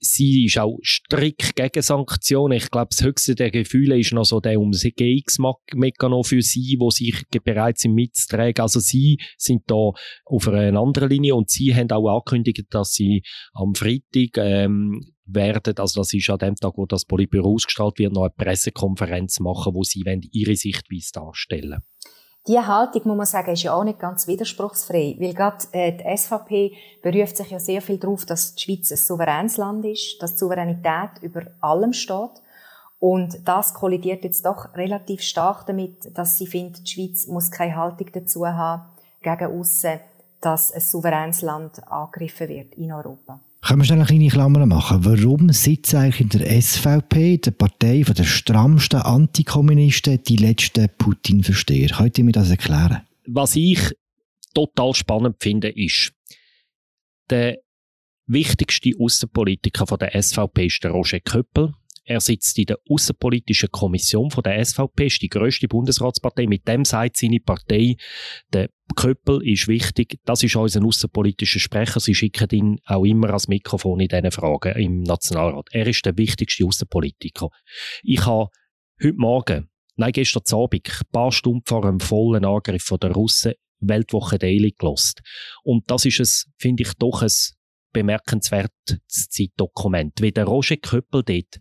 Sie 0.00 0.46
ist 0.46 0.58
auch 0.58 0.78
strikt 0.82 1.54
gegen 1.54 1.82
Sanktionen. 1.82 2.58
Ich 2.58 2.70
glaube, 2.70 2.88
das 2.90 3.04
höchste 3.04 3.34
der 3.34 3.50
Gefühle 3.50 3.98
ist 3.98 4.12
noch 4.12 4.24
so 4.24 4.40
der 4.40 4.58
Umgehungsmechanismus 4.58 6.28
für 6.28 6.42
sie, 6.42 6.76
wo 6.78 6.90
sich 6.90 7.22
bereit 7.44 7.78
sind 7.78 7.94
mitzutragen. 7.94 8.60
Also 8.60 8.80
sie 8.80 9.18
sind 9.36 9.62
da 9.66 9.90
auf 10.24 10.48
einer 10.48 10.80
anderen 10.80 11.10
Linie 11.10 11.34
und 11.36 11.50
sie 11.50 11.74
haben 11.74 11.90
auch 11.92 12.08
angekündigt, 12.08 12.66
dass 12.70 12.92
sie 12.92 13.22
am 13.52 13.74
Freitag 13.74 14.36
ähm, 14.38 15.00
werden, 15.34 15.76
also 15.78 16.00
das 16.00 16.12
ist 16.12 16.30
an 16.30 16.38
dem 16.38 16.56
Tag, 16.56 16.72
wo 16.76 16.86
das 16.86 17.04
Politbüro 17.04 17.54
ausgestrahlt 17.54 17.98
wird, 17.98 18.12
noch 18.12 18.22
eine 18.22 18.30
Pressekonferenz 18.30 19.40
machen, 19.40 19.74
wo 19.74 19.82
sie 19.82 20.04
ihre 20.32 20.56
Sichtweise 20.56 21.12
darstellen 21.12 21.82
diese 22.46 22.66
Haltung, 22.66 23.02
muss 23.04 23.16
man 23.16 23.26
sagen, 23.26 23.52
ist 23.52 23.62
ja 23.62 23.74
auch 23.74 23.84
nicht 23.84 23.98
ganz 23.98 24.26
widerspruchsfrei, 24.26 25.16
weil 25.20 25.34
gerade 25.34 25.66
äh, 25.72 25.92
die 25.92 26.16
SVP 26.16 26.72
beruft 27.02 27.36
sich 27.36 27.50
ja 27.50 27.58
sehr 27.58 27.82
viel 27.82 27.98
darauf, 27.98 28.24
dass 28.24 28.54
die 28.54 28.62
Schweiz 28.62 28.90
ein 28.90 28.96
souveränes 28.96 29.56
Land 29.58 29.84
ist, 29.84 30.20
dass 30.22 30.32
die 30.32 30.38
Souveränität 30.38 31.22
über 31.22 31.42
allem 31.60 31.92
steht. 31.92 32.42
Und 32.98 33.46
das 33.46 33.74
kollidiert 33.74 34.24
jetzt 34.24 34.44
doch 34.44 34.74
relativ 34.74 35.22
stark 35.22 35.66
damit, 35.66 36.16
dass 36.16 36.38
sie 36.38 36.46
findet, 36.46 36.86
die 36.86 36.90
Schweiz 36.90 37.26
muss 37.26 37.50
keine 37.50 37.76
Haltung 37.76 38.08
dazu 38.12 38.46
haben, 38.46 38.84
gegen 39.22 39.58
aussen, 39.58 40.00
dass 40.40 40.72
ein 40.72 40.80
souveränes 40.80 41.42
Land 41.42 41.86
angegriffen 41.88 42.48
wird 42.48 42.74
in 42.74 42.92
Europa. 42.92 43.40
Können 43.62 43.80
wir 43.80 43.84
schnell 43.84 43.98
eine 43.98 44.06
kleine 44.06 44.28
Klammer 44.28 44.64
machen? 44.64 45.04
Warum 45.04 45.50
sitzt 45.50 45.94
eigentlich 45.94 46.20
in 46.20 46.28
der 46.30 46.62
SVP, 46.62 47.38
der 47.38 47.50
Partei 47.50 48.02
der 48.02 48.24
strammsten 48.24 49.02
Antikommunisten, 49.02 50.22
die 50.22 50.36
letzten 50.36 50.88
Putin-Versteher? 50.96 51.88
Könnt 51.88 52.16
ihr 52.18 52.24
mir 52.24 52.32
das 52.32 52.50
erklären? 52.50 53.02
Was 53.26 53.56
ich 53.56 53.80
total 54.54 54.94
spannend 54.94 55.36
finde, 55.40 55.68
ist, 55.68 56.12
der 57.28 57.58
wichtigste 58.26 58.92
Außenpolitiker 58.98 59.96
der 59.98 60.20
SVP 60.20 60.66
ist 60.66 60.82
der 60.82 60.92
Roger 60.92 61.20
Köppel. 61.20 61.74
Er 62.10 62.18
sitzt 62.18 62.58
in 62.58 62.66
der 62.66 62.78
Außenpolitischen 62.88 63.70
Kommission 63.70 64.32
von 64.32 64.42
der 64.42 64.64
SVP, 64.64 65.06
ist 65.06 65.22
die 65.22 65.28
größte 65.28 65.68
Bundesratspartei. 65.68 66.48
Mit 66.48 66.66
dem 66.66 66.84
sagt 66.84 67.16
seine 67.16 67.38
Partei, 67.38 67.94
der 68.52 68.68
Köppel 68.96 69.46
ist 69.46 69.68
wichtig. 69.68 70.18
Das 70.24 70.42
ist 70.42 70.56
unser 70.56 70.84
außenpolitischer 70.84 71.60
Sprecher. 71.60 72.00
Sie 72.00 72.16
schicken 72.16 72.48
ihn 72.50 72.80
auch 72.84 73.04
immer 73.04 73.30
als 73.30 73.46
Mikrofon 73.46 74.00
in 74.00 74.08
diesen 74.08 74.32
Fragen 74.32 74.74
im 74.74 75.02
Nationalrat. 75.02 75.68
Er 75.70 75.86
ist 75.86 76.04
der 76.04 76.18
wichtigste 76.18 76.66
Außenpolitiker. 76.66 77.48
Ich 78.02 78.26
habe 78.26 78.48
heute 79.00 79.14
Morgen, 79.16 79.70
nein, 79.94 80.10
gestern 80.10 80.42
Abend, 80.50 80.88
ein 80.88 81.06
paar 81.12 81.30
Stunden 81.30 81.62
vor 81.64 81.84
einem 81.84 82.00
vollen 82.00 82.44
Angriff 82.44 82.92
der 83.00 83.12
Russen 83.12 83.52
Weltwoche 83.78 84.40
Daily 84.40 84.74
gelost. 84.76 85.20
Und 85.62 85.88
das 85.88 86.04
ist 86.06 86.18
es, 86.18 86.50
finde 86.58 86.82
ich, 86.82 86.92
doch 86.94 87.22
ein 87.22 87.30
bemerkenswertes 87.92 89.28
Zeitdokument. 89.28 90.20
Wie 90.20 90.32
der 90.32 90.46
Roger 90.46 90.76
Köppel 90.76 91.22
dort 91.22 91.60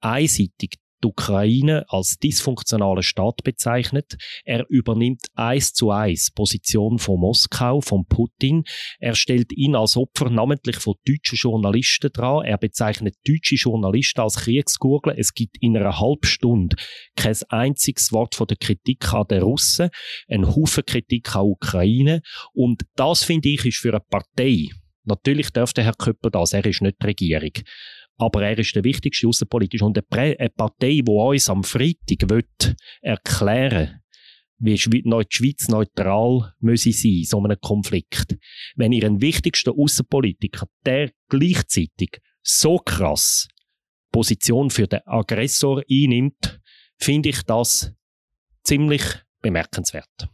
einseitig 0.00 0.78
die 1.02 1.08
Ukraine 1.08 1.84
als 1.88 2.18
dysfunktionalen 2.18 3.02
Staat 3.02 3.42
bezeichnet. 3.44 4.16
Er 4.44 4.64
übernimmt 4.68 5.26
eins 5.34 5.72
zu 5.72 5.90
eins 5.90 6.30
Position 6.30 6.98
von 6.98 7.20
Moskau, 7.20 7.80
von 7.80 8.06
Putin. 8.06 8.64
Er 8.98 9.14
stellt 9.14 9.52
ihn 9.52 9.76
als 9.76 9.96
Opfer 9.96 10.30
namentlich 10.30 10.76
von 10.76 10.94
deutschen 11.06 11.36
Journalisten 11.36 12.10
dran. 12.12 12.44
Er 12.44 12.58
bezeichnet 12.58 13.16
deutsche 13.26 13.56
Journalisten 13.56 14.20
als 14.20 14.36
Kriegsgurgel. 14.36 15.14
Es 15.16 15.34
gibt 15.34 15.56
in 15.60 15.76
einer 15.76 15.98
halben 15.98 16.26
Stunde 16.26 16.76
kein 17.14 17.36
einziges 17.48 18.12
Wort 18.12 18.34
von 18.34 18.46
der 18.46 18.56
Kritik 18.56 19.12
an 19.12 19.26
den 19.28 19.42
Russen, 19.42 19.90
ein 20.28 20.46
Haufen 20.46 20.84
Kritik 20.84 21.34
an 21.36 21.46
Ukraine. 21.46 22.22
Und 22.52 22.82
das, 22.96 23.24
finde 23.24 23.48
ich, 23.50 23.64
ist 23.64 23.78
für 23.78 23.90
eine 23.90 24.00
Partei, 24.00 24.68
Natürlich 25.08 25.50
dürfte 25.50 25.84
Herr 25.84 25.94
Köpper 25.94 26.30
das, 26.30 26.52
er 26.52 26.66
ist 26.66 26.82
nicht 26.82 26.96
die 27.00 27.06
Regierung. 27.06 27.52
Aber 28.18 28.42
er 28.42 28.58
ist 28.58 28.74
der 28.74 28.84
wichtigste 28.84 29.28
außenpolitisch 29.28 29.82
und 29.82 29.98
eine 30.10 30.48
Partei, 30.50 31.02
die 31.02 31.10
uns 31.10 31.50
am 31.50 31.64
Freitag 31.64 32.28
will 32.30 32.44
erklären 33.02 34.00
wie 34.58 34.76
die 34.76 35.26
Schweiz 35.28 35.68
neutral 35.68 36.54
müsse 36.60 36.92
sein, 36.92 37.24
so 37.24 37.42
einem 37.42 37.60
Konflikt. 37.60 38.38
Wenn 38.74 38.92
ihren 38.92 39.20
wichtigsten 39.20 39.70
Außenpolitiker, 39.70 40.66
der 40.84 41.10
gleichzeitig 41.28 42.20
so 42.42 42.78
krass 42.78 43.48
Position 44.10 44.70
für 44.70 44.86
den 44.86 45.00
Aggressor 45.04 45.82
einnimmt, 45.90 46.60
finde 46.98 47.30
ich 47.30 47.42
das 47.42 47.92
ziemlich 48.64 49.02
bemerkenswert. 49.42 50.28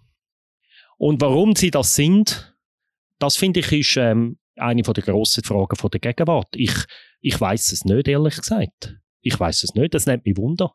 Und 0.99 1.21
warum 1.21 1.57
sie 1.57 1.71
das 1.71 1.95
sind, 1.97 2.57
das 3.19 3.37
finde 3.37 3.61
ich 3.61 3.73
ist 3.73 3.97
ähm, 3.97 4.39
eine 4.63 4.83
der 4.83 5.03
grossen 5.03 5.45
Fragen 5.45 5.77
der 5.91 6.01
Gegenwart. 6.01 6.49
Ich, 6.55 6.75
ich 7.21 7.41
weiß 7.41 7.73
es 7.73 7.85
nicht, 7.85 8.09
ehrlich 8.09 8.37
gesagt. 8.37 8.97
Ich 9.21 9.39
weiß 9.39 9.63
es 9.63 9.75
nicht, 9.75 9.95
das 9.95 10.07
nimmt 10.07 10.27
mich 10.27 10.37
Wunder. 10.37 10.73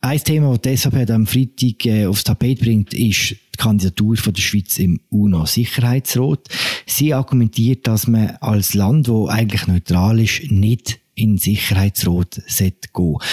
Ein 0.00 0.22
Thema, 0.22 0.56
das 0.58 0.82
SVP 0.82 1.10
am 1.10 1.26
Freitag 1.26 1.86
äh, 1.86 2.06
aufs 2.06 2.24
Tapet 2.24 2.60
bringt, 2.60 2.92
ist 2.94 3.30
die 3.30 3.58
Kandidatur 3.58 4.16
von 4.16 4.34
der 4.34 4.42
Schweiz 4.42 4.78
im 4.78 5.00
UNO-Sicherheitsrat. 5.10 6.48
Sie 6.86 7.14
argumentiert, 7.14 7.86
dass 7.86 8.06
man 8.06 8.36
als 8.40 8.74
Land, 8.74 9.08
das 9.08 9.28
eigentlich 9.28 9.66
neutral 9.66 10.20
ist, 10.20 10.50
nicht 10.50 11.00
in 11.14 11.32
den 11.32 11.38
Sicherheitsrat 11.38 12.36
gehen 12.36 12.44
sollte. 12.92 13.26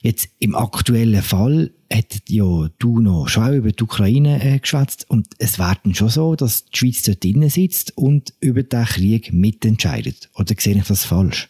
Jetzt 0.00 0.28
im 0.38 0.54
aktuellen 0.54 1.22
Fall 1.22 1.70
hat 1.92 2.28
ja 2.28 2.68
du 2.78 3.00
noch 3.00 3.28
schon 3.28 3.54
über 3.54 3.72
die 3.72 3.82
Ukraine 3.82 4.42
äh, 4.42 4.58
geschwätzt 4.58 5.08
und 5.08 5.28
es 5.38 5.58
wäre 5.58 5.76
dann 5.82 5.94
schon 5.94 6.08
so, 6.08 6.34
dass 6.34 6.66
die 6.66 6.76
Schweiz 6.76 7.02
dort 7.02 7.24
drinnen 7.24 7.48
sitzt 7.48 7.96
und 7.96 8.34
über 8.40 8.62
den 8.62 8.84
Krieg 8.84 9.32
mitentscheidet. 9.32 10.28
Oder 10.36 10.54
sehe 10.58 10.76
ich 10.76 10.86
das 10.86 11.04
falsch? 11.04 11.48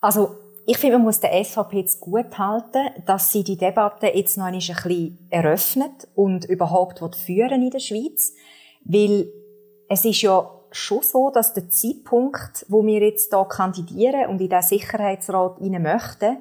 Also 0.00 0.36
ich 0.66 0.78
finde, 0.78 0.98
man 0.98 1.06
muss 1.06 1.20
der 1.20 1.44
SVP 1.44 1.78
jetzt 1.78 2.00
gut 2.00 2.38
halten, 2.38 2.90
dass 3.04 3.32
sie 3.32 3.42
die 3.42 3.56
Debatte 3.56 4.06
jetzt 4.06 4.38
noch 4.38 4.44
ein 4.44 4.54
bisschen 4.54 5.18
eröffnet 5.30 6.08
und 6.14 6.44
überhaupt 6.44 7.16
führen 7.16 7.62
in 7.62 7.70
der 7.70 7.80
Schweiz, 7.80 8.32
weil 8.84 9.32
es 9.88 10.04
ist 10.04 10.22
ja 10.22 10.48
schon 10.70 11.02
so, 11.02 11.30
dass 11.30 11.54
der 11.54 11.68
Zeitpunkt, 11.68 12.64
wo 12.68 12.86
wir 12.86 13.00
jetzt 13.00 13.32
hier 13.32 13.44
kandidieren 13.46 14.30
und 14.30 14.40
in 14.40 14.48
den 14.48 14.62
Sicherheitsrat 14.62 15.60
rein 15.60 15.82
möchten, 15.82 16.38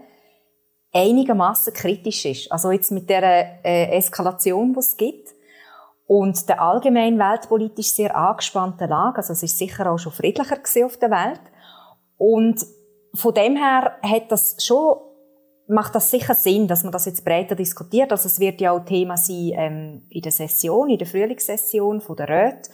einigermaßen 0.93 1.73
kritisch 1.73 2.25
ist. 2.25 2.51
Also 2.51 2.71
jetzt 2.71 2.91
mit 2.91 3.09
der 3.09 3.63
äh, 3.63 3.97
Eskalation, 3.97 4.73
die 4.73 4.79
es 4.79 4.97
gibt. 4.97 5.29
und 6.07 6.49
der 6.49 6.59
allgemein 6.61 7.19
weltpolitisch 7.19 7.91
sehr 7.91 8.15
angespannten 8.15 8.89
Lage, 8.89 9.17
also 9.17 9.33
es 9.33 9.43
ist 9.43 9.57
sicher 9.57 9.91
auch 9.91 9.99
schon 9.99 10.11
friedlicher 10.11 10.57
auf 10.85 10.97
der 10.97 11.11
Welt. 11.11 11.41
Und 12.17 12.65
von 13.13 13.33
dem 13.33 13.55
her 13.55 13.97
hat 14.01 14.31
das 14.31 14.57
schon 14.59 14.97
macht 15.69 15.93
das 15.93 16.09
sicher 16.09 16.33
Sinn, 16.33 16.67
dass 16.67 16.83
man 16.83 16.91
das 16.91 17.05
jetzt 17.05 17.23
breiter 17.23 17.55
diskutiert. 17.55 18.11
Also 18.11 18.27
es 18.27 18.39
wird 18.39 18.59
ja 18.59 18.71
auch 18.71 18.83
Thema 18.83 19.17
sein 19.17 19.51
ähm, 19.53 20.07
in 20.09 20.21
der 20.23 20.31
Session, 20.31 20.89
in 20.89 20.97
der 20.97 21.07
Frühlingssession 21.07 22.01
von 22.01 22.15
der 22.15 22.27
Räte. 22.27 22.71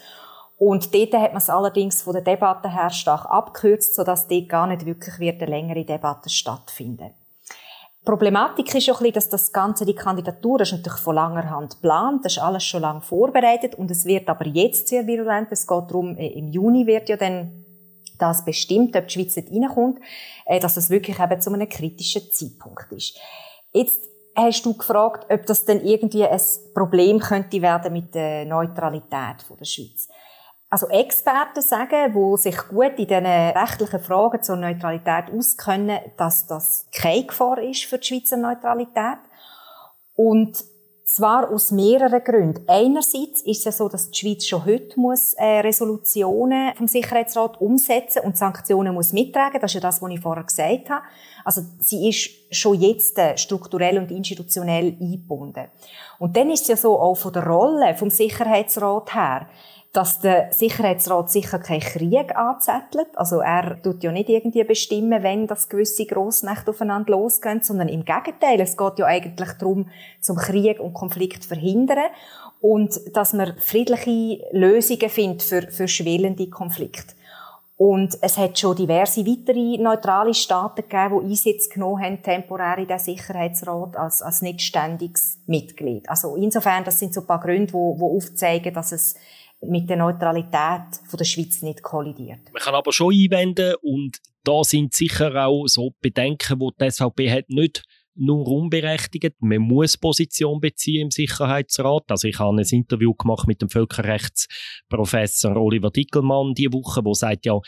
Und 0.57 0.95
dort 0.95 1.13
hat 1.13 1.33
man 1.33 1.41
es 1.41 1.49
allerdings 1.49 2.01
von 2.01 2.13
der 2.13 2.21
Debatte 2.21 2.71
her 2.71 2.89
stark 2.89 3.25
abgekürzt, 3.25 3.95
sodass 3.95 4.29
dort 4.29 4.47
gar 4.47 4.67
nicht 4.67 4.85
wirklich 4.85 5.19
wird 5.19 5.41
eine 5.41 5.51
längere 5.51 5.83
Debatte 5.83 6.29
stattfinden. 6.29 7.11
Problematik 8.05 8.73
ist 8.75 8.89
auch 8.89 9.01
ein 9.01 9.05
bisschen, 9.05 9.13
dass 9.13 9.29
das 9.29 9.51
Ganze, 9.51 9.85
die 9.85 9.95
Kandidatur, 9.95 10.61
ist 10.61 10.71
natürlich 10.71 10.99
von 10.99 11.15
langer 11.15 11.49
Hand 11.49 11.75
geplant, 11.75 12.23
das 12.23 12.33
ist 12.33 12.43
alles 12.43 12.63
schon 12.63 12.81
lange 12.81 13.01
vorbereitet 13.01 13.75
und 13.75 13.89
es 13.89 14.05
wird 14.05 14.29
aber 14.29 14.45
jetzt 14.45 14.87
sehr 14.87 15.07
virulent. 15.07 15.47
Es 15.51 15.65
geht 15.65 15.89
darum, 15.89 16.15
äh, 16.17 16.27
im 16.27 16.49
Juni 16.49 16.85
wird 16.85 17.09
ja 17.09 17.17
dann 17.17 17.65
das 18.19 18.45
bestimmt, 18.45 18.95
ob 18.95 19.07
die 19.07 19.13
Schweiz 19.13 19.35
nicht 19.35 19.51
reinkommt, 19.51 19.99
äh, 20.45 20.59
dass 20.59 20.75
das 20.75 20.89
wirklich 20.89 21.19
eben 21.19 21.41
zu 21.41 21.51
einem 21.51 21.67
kritischen 21.67 22.31
Zeitpunkt 22.31 22.91
ist. 22.91 23.17
Jetzt 23.73 24.01
hast 24.35 24.65
du 24.65 24.73
gefragt, 24.73 25.25
ob 25.31 25.45
das 25.45 25.65
denn 25.65 25.83
irgendwie 25.83 26.25
ein 26.25 26.41
Problem 26.73 27.19
könnte 27.19 27.61
werden 27.61 27.91
mit 27.91 28.13
der 28.13 28.45
Neutralität 28.45 29.45
der 29.59 29.65
Schweiz. 29.65 30.09
Also 30.75 30.89
Experten 30.89 31.61
sagen, 31.61 32.13
die 32.13 32.37
sich 32.37 32.57
gut 32.67 32.97
in 32.97 33.07
diesen 33.07 33.25
rechtlichen 33.25 34.01
Fragen 34.01 34.43
zur 34.43 34.57
Neutralität 34.57 35.33
auskennen, 35.33 35.99
dass 36.17 36.47
das 36.47 36.85
keine 36.91 37.25
Gefahr 37.25 37.59
ist 37.59 37.85
für 37.85 37.97
die 37.97 38.05
Schweizer 38.05 38.35
Neutralität. 38.35 39.19
Und 40.15 40.61
zwar 41.05 41.49
aus 41.49 41.71
mehreren 41.71 42.21
Gründen. 42.21 42.65
Einerseits 42.67 43.41
ist 43.43 43.59
es 43.59 43.63
ja 43.63 43.71
so, 43.71 43.87
dass 43.87 44.11
die 44.11 44.19
Schweiz 44.19 44.45
schon 44.45 44.65
heute 44.65 44.99
muss 44.99 45.33
äh, 45.35 45.59
Resolutionen 45.61 46.75
vom 46.75 46.89
Sicherheitsrat 46.89 47.61
umsetzen 47.61 48.23
und 48.25 48.35
Sanktionen 48.35 48.93
muss 48.93 49.13
mittragen. 49.13 49.61
Das 49.61 49.71
ist 49.71 49.75
ja 49.75 49.79
das, 49.81 50.01
was 50.01 50.11
ich 50.11 50.19
vorher 50.19 50.43
gesagt 50.43 50.89
habe. 50.89 51.05
Also 51.45 51.61
sie 51.79 52.09
ist 52.09 52.31
schon 52.53 52.81
jetzt 52.81 53.17
äh, 53.17 53.37
strukturell 53.37 53.97
und 53.97 54.11
institutionell 54.11 54.97
eingebunden. 54.99 55.69
Und 56.19 56.35
dann 56.35 56.49
ist 56.49 56.63
es 56.63 56.67
ja 56.67 56.75
so 56.75 56.99
auch 56.99 57.15
von 57.15 57.31
der 57.31 57.47
Rolle 57.47 57.95
vom 57.95 58.09
Sicherheitsrat 58.09 59.15
her 59.15 59.47
dass 59.95 60.19
der 60.19 60.51
Sicherheitsrat 60.51 61.31
sicher 61.31 61.57
keinen 61.57 61.79
Krieg 61.79 62.35
anzettelt. 62.35 63.07
Also 63.15 63.39
er 63.39 63.81
tut 63.81 64.03
ja 64.03 64.11
nicht 64.11 64.27
irgendwie 64.27 64.65
bestimmen, 64.65 65.23
wenn 65.23 65.47
das 65.47 65.69
gewisse 65.69 66.05
Grossmächte 66.05 66.71
aufeinander 66.71 67.13
losgehen, 67.13 67.61
sondern 67.61 67.87
im 67.87 68.03
Gegenteil. 68.03 68.59
Es 68.59 68.75
geht 68.75 68.99
ja 68.99 69.05
eigentlich 69.05 69.53
darum, 69.53 69.89
zum 70.19 70.35
Krieg 70.35 70.81
und 70.81 70.93
Konflikt 70.93 71.43
zu 71.43 71.49
verhindern 71.49 72.11
und 72.59 72.99
dass 73.15 73.31
man 73.31 73.57
friedliche 73.57 74.43
Lösungen 74.51 75.09
findet 75.09 75.43
für, 75.43 75.61
für 75.61 75.87
schwelende 75.87 76.49
Konflikte. 76.49 77.15
Und 77.77 78.17
es 78.21 78.37
hat 78.37 78.57
schon 78.57 78.75
diverse 78.75 79.25
weitere 79.25 79.77
neutrale 79.77 80.33
Staaten 80.33 80.83
gegeben, 80.87 81.21
die 81.21 81.31
Einsitz 81.31 81.69
genommen 81.69 82.03
haben, 82.03 82.23
temporär 82.23 82.77
in 82.77 82.87
den 82.87 82.99
Sicherheitsrat 82.99 83.97
als, 83.97 84.21
als 84.21 84.41
nicht 84.41 84.61
ständiges 84.61 85.39
Mitglied. 85.45 86.09
Also 86.09 86.37
insofern, 86.37 86.85
das 86.85 86.99
sind 86.99 87.13
so 87.13 87.21
ein 87.21 87.27
paar 87.27 87.41
Gründe, 87.41 87.73
die, 87.73 87.97
die 87.97 88.03
aufzeigen, 88.03 88.73
dass 88.73 88.93
es 88.93 89.15
mit 89.69 89.89
der 89.89 89.97
Neutralität 89.97 90.99
von 91.07 91.17
der 91.17 91.25
Schweiz 91.25 91.61
nicht 91.61 91.81
kollidiert. 91.81 92.51
Man 92.53 92.61
kann 92.61 92.75
aber 92.75 92.91
schon 92.91 93.13
einwenden 93.13 93.75
und 93.81 94.17
da 94.43 94.63
sind 94.63 94.93
sicher 94.93 95.45
auch 95.45 95.65
so 95.67 95.91
Bedenken, 96.01 96.59
die 96.59 96.69
die 96.79 96.91
SVP 96.91 97.31
hat, 97.31 97.49
nicht 97.49 97.83
nur 98.15 98.47
unberechtigt. 98.47 99.35
Man 99.39 99.59
muss 99.59 99.97
Position 99.97 100.59
beziehen 100.59 101.03
im 101.03 101.11
Sicherheitsrat. 101.11 102.03
Also 102.09 102.27
ich 102.27 102.39
habe 102.39 102.55
ein 102.55 102.65
Interview 102.69 103.13
gemacht 103.13 103.47
mit 103.47 103.61
dem 103.61 103.69
Völkerrechtsprofessor 103.69 105.57
Oliver 105.57 105.91
Dickelmann 105.91 106.53
die 106.53 106.71
Woche, 106.71 107.03
wo 107.03 107.13
sagt 107.13 107.45
ja, 107.45 107.59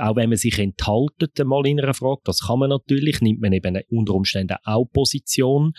auch 0.00 0.16
wenn 0.16 0.30
man 0.30 0.38
sich 0.38 0.58
enthaltet 0.58 1.38
mal 1.44 1.66
in 1.66 1.80
einer 1.80 1.94
Frage, 1.94 2.20
das 2.24 2.40
kann 2.46 2.58
man 2.58 2.70
natürlich, 2.70 3.20
nimmt 3.20 3.40
man 3.40 3.52
eben 3.52 3.78
unter 3.90 4.14
Umständen 4.14 4.56
auch 4.64 4.86
Position 4.86 5.72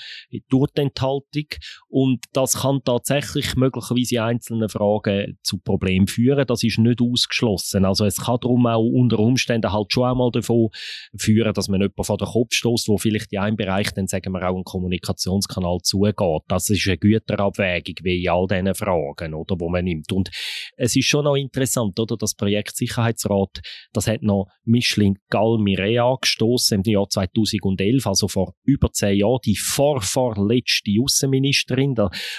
durch 0.50 0.72
die 0.72 0.82
Enthaltung 0.82 1.48
und 1.88 2.24
das 2.34 2.62
kann 2.62 2.82
tatsächlich 2.84 3.56
möglicherweise 3.56 4.16
in 4.16 4.22
einzelnen 4.22 4.70
Fragen 4.70 5.38
zu 5.44 5.58
Problemen 5.60 6.08
führen, 6.08 6.46
das 6.48 6.64
ist 6.64 6.80
nicht 6.80 7.02
ausgeschlossen. 7.02 7.86
Also 7.86 8.06
es 8.06 8.18
kann 8.18 8.38
darum 8.42 8.68
auch 8.68 8.84
unter 8.84 9.20
Umständen 9.20 9.72
halt 9.72 9.92
schon 9.92 10.06
einmal 10.06 10.32
davon 10.32 10.70
führen, 11.18 11.54
dass 11.54 11.68
man 11.68 11.82
jemanden 11.82 12.04
vor 12.04 12.18
den 12.18 12.28
Kopf 12.28 12.54
stößt, 12.54 12.88
wo 12.88 12.98
vielleicht 12.98 13.32
in 13.34 13.40
einem 13.40 13.56
Bereich 13.56 13.92
dann 13.94 14.08
sagen 14.08 14.32
wir 14.34 14.48
auch 14.48 14.56
einen 14.56 14.64
Kommunikationskanal 14.64 15.80
zugeht. 15.84 16.16
Das 16.48 16.70
ist 16.70 16.88
eine 16.88 16.98
Güterabwägung 16.98 17.96
wie 18.04 18.24
in 18.24 18.30
all 18.30 18.48
diesen 18.48 18.74
Fragen, 18.76 19.34
oder, 19.34 19.56
wo 19.60 19.70
man 19.70 19.86
nimmt. 19.86 20.12
Und 20.12 20.30
es 20.78 20.96
ist 20.96 21.06
schon 21.06 21.26
noch 21.26 21.36
interessant, 21.36 22.00
oder, 22.00 22.18
das 22.18 22.36
Projekt 22.36 22.76
Sicherheitsrat, 22.76 23.62
das 23.94 24.05
das 24.06 24.14
hat 24.14 24.24
noch 24.24 24.48
Micheline 24.64 25.16
Galmire 25.30 26.02
angestoßen 26.02 26.82
im 26.82 26.92
Jahr 26.92 27.10
2011, 27.10 28.06
also 28.06 28.28
vor 28.28 28.54
über 28.64 28.92
zehn 28.92 29.20
Jahren, 29.20 29.40
die 29.46 29.56
vorvorletzte 29.56 30.92
Außenministerin. 31.02 31.96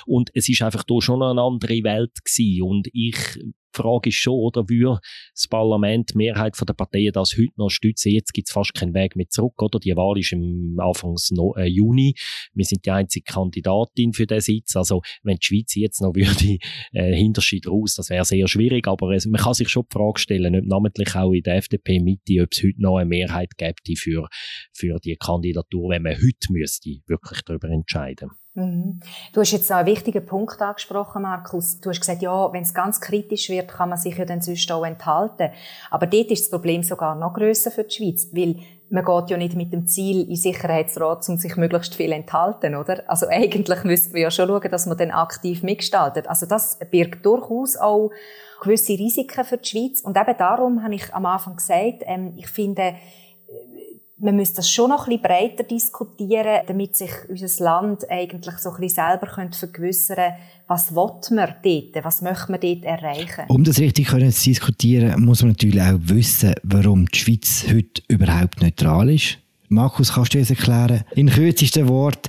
Und 0.07 0.31
es 0.35 0.48
ist 0.48 0.62
einfach 0.62 0.85
da 0.85 1.00
schon 1.00 1.22
eine 1.22 1.40
andere 1.40 1.83
Welt 1.83 2.24
gewesen. 2.24 2.62
Und 2.62 2.88
ich 2.92 3.16
die 3.76 3.82
Frage 3.82 4.08
ist 4.08 4.16
schon, 4.16 4.34
oder 4.34 4.68
würde 4.68 5.00
das 5.34 5.48
Parlament, 5.48 6.10
die 6.12 6.18
Mehrheit 6.18 6.56
der 6.66 6.74
Parteien 6.74 7.12
das 7.12 7.36
heute 7.36 7.52
noch 7.56 7.70
stützen? 7.70 8.12
Jetzt 8.12 8.32
gibt 8.32 8.48
es 8.48 8.52
fast 8.52 8.74
keinen 8.74 8.94
Weg 8.94 9.16
mehr 9.16 9.28
zurück, 9.28 9.60
oder? 9.62 9.78
Die 9.78 9.96
Wahl 9.96 10.18
ist 10.18 10.32
im 10.32 10.76
Anfang 10.78 11.16
äh, 11.56 11.66
Juni. 11.66 12.14
Wir 12.54 12.64
sind 12.64 12.84
die 12.84 12.90
einzige 12.90 13.24
Kandidatin 13.24 14.12
für 14.12 14.26
den 14.26 14.40
Sitz. 14.40 14.76
Also, 14.76 15.02
wenn 15.22 15.36
die 15.36 15.46
Schweiz 15.46 15.74
jetzt 15.74 16.00
noch 16.00 16.14
würde, 16.14 16.58
äh, 16.92 17.14
Hinterschied 17.14 17.66
raus, 17.66 17.94
das 17.94 18.10
wäre 18.10 18.24
sehr 18.24 18.48
schwierig. 18.48 18.88
Aber 18.88 19.10
es, 19.12 19.26
man 19.26 19.40
kann 19.40 19.54
sich 19.54 19.68
schon 19.68 19.84
die 19.90 19.94
Frage 19.94 20.18
stellen, 20.18 20.56
ob 20.56 20.64
namentlich 20.64 21.14
auch 21.14 21.32
in 21.32 21.42
der 21.42 21.56
FDP-Mitte, 21.56 22.42
ob 22.42 22.52
es 22.52 22.62
heute 22.62 22.80
noch 22.80 22.96
eine 22.96 23.08
Mehrheit 23.08 23.56
gäbe 23.56 23.96
für, 23.96 24.28
für 24.72 24.98
die 25.04 25.16
Kandidatur, 25.16 25.90
wenn 25.90 26.02
man 26.02 26.14
heute 26.14 26.52
müsste 26.52 26.90
wirklich 27.06 27.42
darüber 27.42 27.68
entscheiden 27.68 28.28
müsste. 28.28 28.45
Mhm. 28.56 29.00
Du 29.34 29.42
hast 29.42 29.52
jetzt 29.52 29.70
einen 29.70 29.86
wichtigen 29.86 30.24
Punkt 30.24 30.60
angesprochen, 30.62 31.22
Markus. 31.22 31.78
Du 31.78 31.90
hast 31.90 32.00
gesagt, 32.00 32.22
ja, 32.22 32.52
wenn 32.52 32.62
es 32.62 32.72
ganz 32.72 33.00
kritisch 33.02 33.50
wird, 33.50 33.68
kann 33.68 33.90
man 33.90 33.98
sich 33.98 34.16
ja 34.16 34.24
dann 34.24 34.40
sonst 34.40 34.72
auch 34.72 34.84
enthalten. 34.84 35.50
Aber 35.90 36.06
dort 36.06 36.30
ist 36.30 36.44
das 36.44 36.50
Problem 36.50 36.82
sogar 36.82 37.14
noch 37.14 37.34
grösser 37.34 37.70
für 37.70 37.84
die 37.84 37.94
Schweiz, 37.94 38.28
weil 38.32 38.56
man 38.88 39.04
geht 39.04 39.30
ja 39.30 39.36
nicht 39.36 39.56
mit 39.56 39.72
dem 39.72 39.86
Ziel 39.86 40.26
in 40.28 40.36
Sicherheitsrat, 40.36 41.28
um 41.28 41.36
sich 41.36 41.56
möglichst 41.56 41.94
viel 41.94 42.12
enthalten, 42.12 42.76
oder? 42.76 43.02
Also 43.08 43.26
eigentlich 43.30 43.84
müssten 43.84 44.14
wir 44.14 44.22
ja 44.22 44.30
schon 44.30 44.48
schauen, 44.48 44.70
dass 44.70 44.86
man 44.86 44.96
dann 44.96 45.10
aktiv 45.10 45.62
mitgestaltet. 45.62 46.26
Also 46.26 46.46
das 46.46 46.78
birgt 46.90 47.26
durchaus 47.26 47.76
auch 47.76 48.10
gewisse 48.62 48.94
Risiken 48.94 49.44
für 49.44 49.58
die 49.58 49.68
Schweiz. 49.68 50.00
Und 50.00 50.16
eben 50.16 50.36
darum 50.38 50.82
habe 50.82 50.94
ich 50.94 51.12
am 51.12 51.26
Anfang 51.26 51.56
gesagt, 51.56 52.04
ähm, 52.06 52.32
ich 52.36 52.48
finde, 52.48 52.94
man 54.18 54.37
müsste 54.37 54.57
das 54.57 54.70
schon 54.70 54.90
noch 54.90 55.07
ein 55.07 55.18
bisschen 55.18 55.22
breiter 55.22 55.64
diskutieren, 55.64 56.62
damit 56.66 56.96
sich 56.96 57.11
unser 57.29 57.64
Land 57.64 58.11
eigentlich 58.11 58.57
so 58.59 58.70
ein 58.70 58.81
bisschen 58.81 59.05
selber 59.05 59.26
vergewissern 59.26 60.16
könnte, 60.16 60.37
was 60.66 60.94
will 60.94 61.37
man 61.37 61.55
dort, 61.62 62.05
was 62.05 62.22
möchte 62.22 62.50
man 62.50 62.61
dort 62.61 62.85
erreichen. 62.85 63.44
Um 63.48 63.62
das 63.62 63.79
richtig 63.79 64.09
zu 64.09 64.18
diskutieren, 64.18 65.22
muss 65.22 65.42
man 65.42 65.50
natürlich 65.50 65.83
auch 65.83 65.98
wissen, 66.00 66.55
warum 66.62 67.07
die 67.07 67.18
Schweiz 67.18 67.66
heute 67.68 68.02
überhaupt 68.09 68.62
neutral 68.62 69.11
ist. 69.11 69.38
Markus, 69.68 70.14
kannst 70.14 70.33
du 70.33 70.38
uns 70.38 70.50
erklären, 70.50 71.05
in 71.14 71.29
kürzesten 71.29 71.88
Wort, 71.88 72.29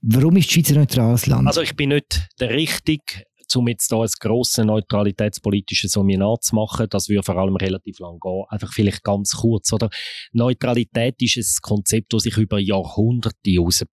warum 0.00 0.36
ist 0.36 0.48
die 0.48 0.54
Schweiz 0.54 0.70
ein 0.70 0.76
neutrales 0.76 1.26
Land? 1.26 1.46
Also 1.46 1.60
ich 1.60 1.76
bin 1.76 1.90
nicht 1.90 2.28
der 2.40 2.50
richtige 2.50 3.24
um 3.56 3.68
jetzt 3.68 3.90
da 3.90 4.00
ein 4.00 4.08
grosses 4.20 4.64
neutralitätspolitisches 4.64 5.92
Seminar 5.92 6.40
zu 6.40 6.54
machen, 6.54 6.86
das 6.90 7.08
würde 7.08 7.22
vor 7.22 7.36
allem 7.36 7.56
relativ 7.56 7.98
lang 7.98 8.18
gehen. 8.20 8.44
Einfach 8.48 8.72
vielleicht 8.72 9.02
ganz 9.02 9.32
kurz, 9.32 9.72
oder? 9.72 9.90
Neutralität 10.32 11.20
ist 11.20 11.36
ein 11.36 11.62
Konzept, 11.62 12.12
das 12.12 12.22
sich 12.24 12.36
über 12.36 12.58
Jahrhunderte 12.58 13.34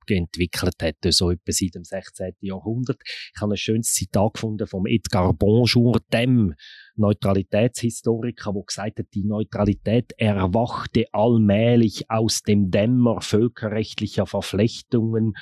entwickelt 0.07 0.75
hat, 0.81 0.95
so 1.09 1.31
etwa 1.31 1.51
seit 1.51 1.75
dem 1.75 1.83
16. 1.83 2.33
Jahrhundert. 2.41 3.01
Ich 3.35 3.41
habe 3.41 3.53
ein 3.53 3.57
schönes 3.57 3.93
Zitat 3.93 4.33
gefunden 4.33 4.67
vom 4.67 4.85
Edgar 4.85 5.33
Bonjour, 5.33 5.99
dem 6.11 6.55
Neutralitätshistoriker, 6.95 8.53
der 8.53 8.63
gesagt 8.63 8.99
hat, 8.99 9.05
die 9.13 9.23
Neutralität 9.23 10.13
erwachte 10.17 11.05
allmählich 11.11 12.09
aus 12.09 12.41
dem 12.41 12.69
Dämmer 12.69 13.21
völkerrechtlicher 13.21 14.25
Verflechtungen 14.25 15.33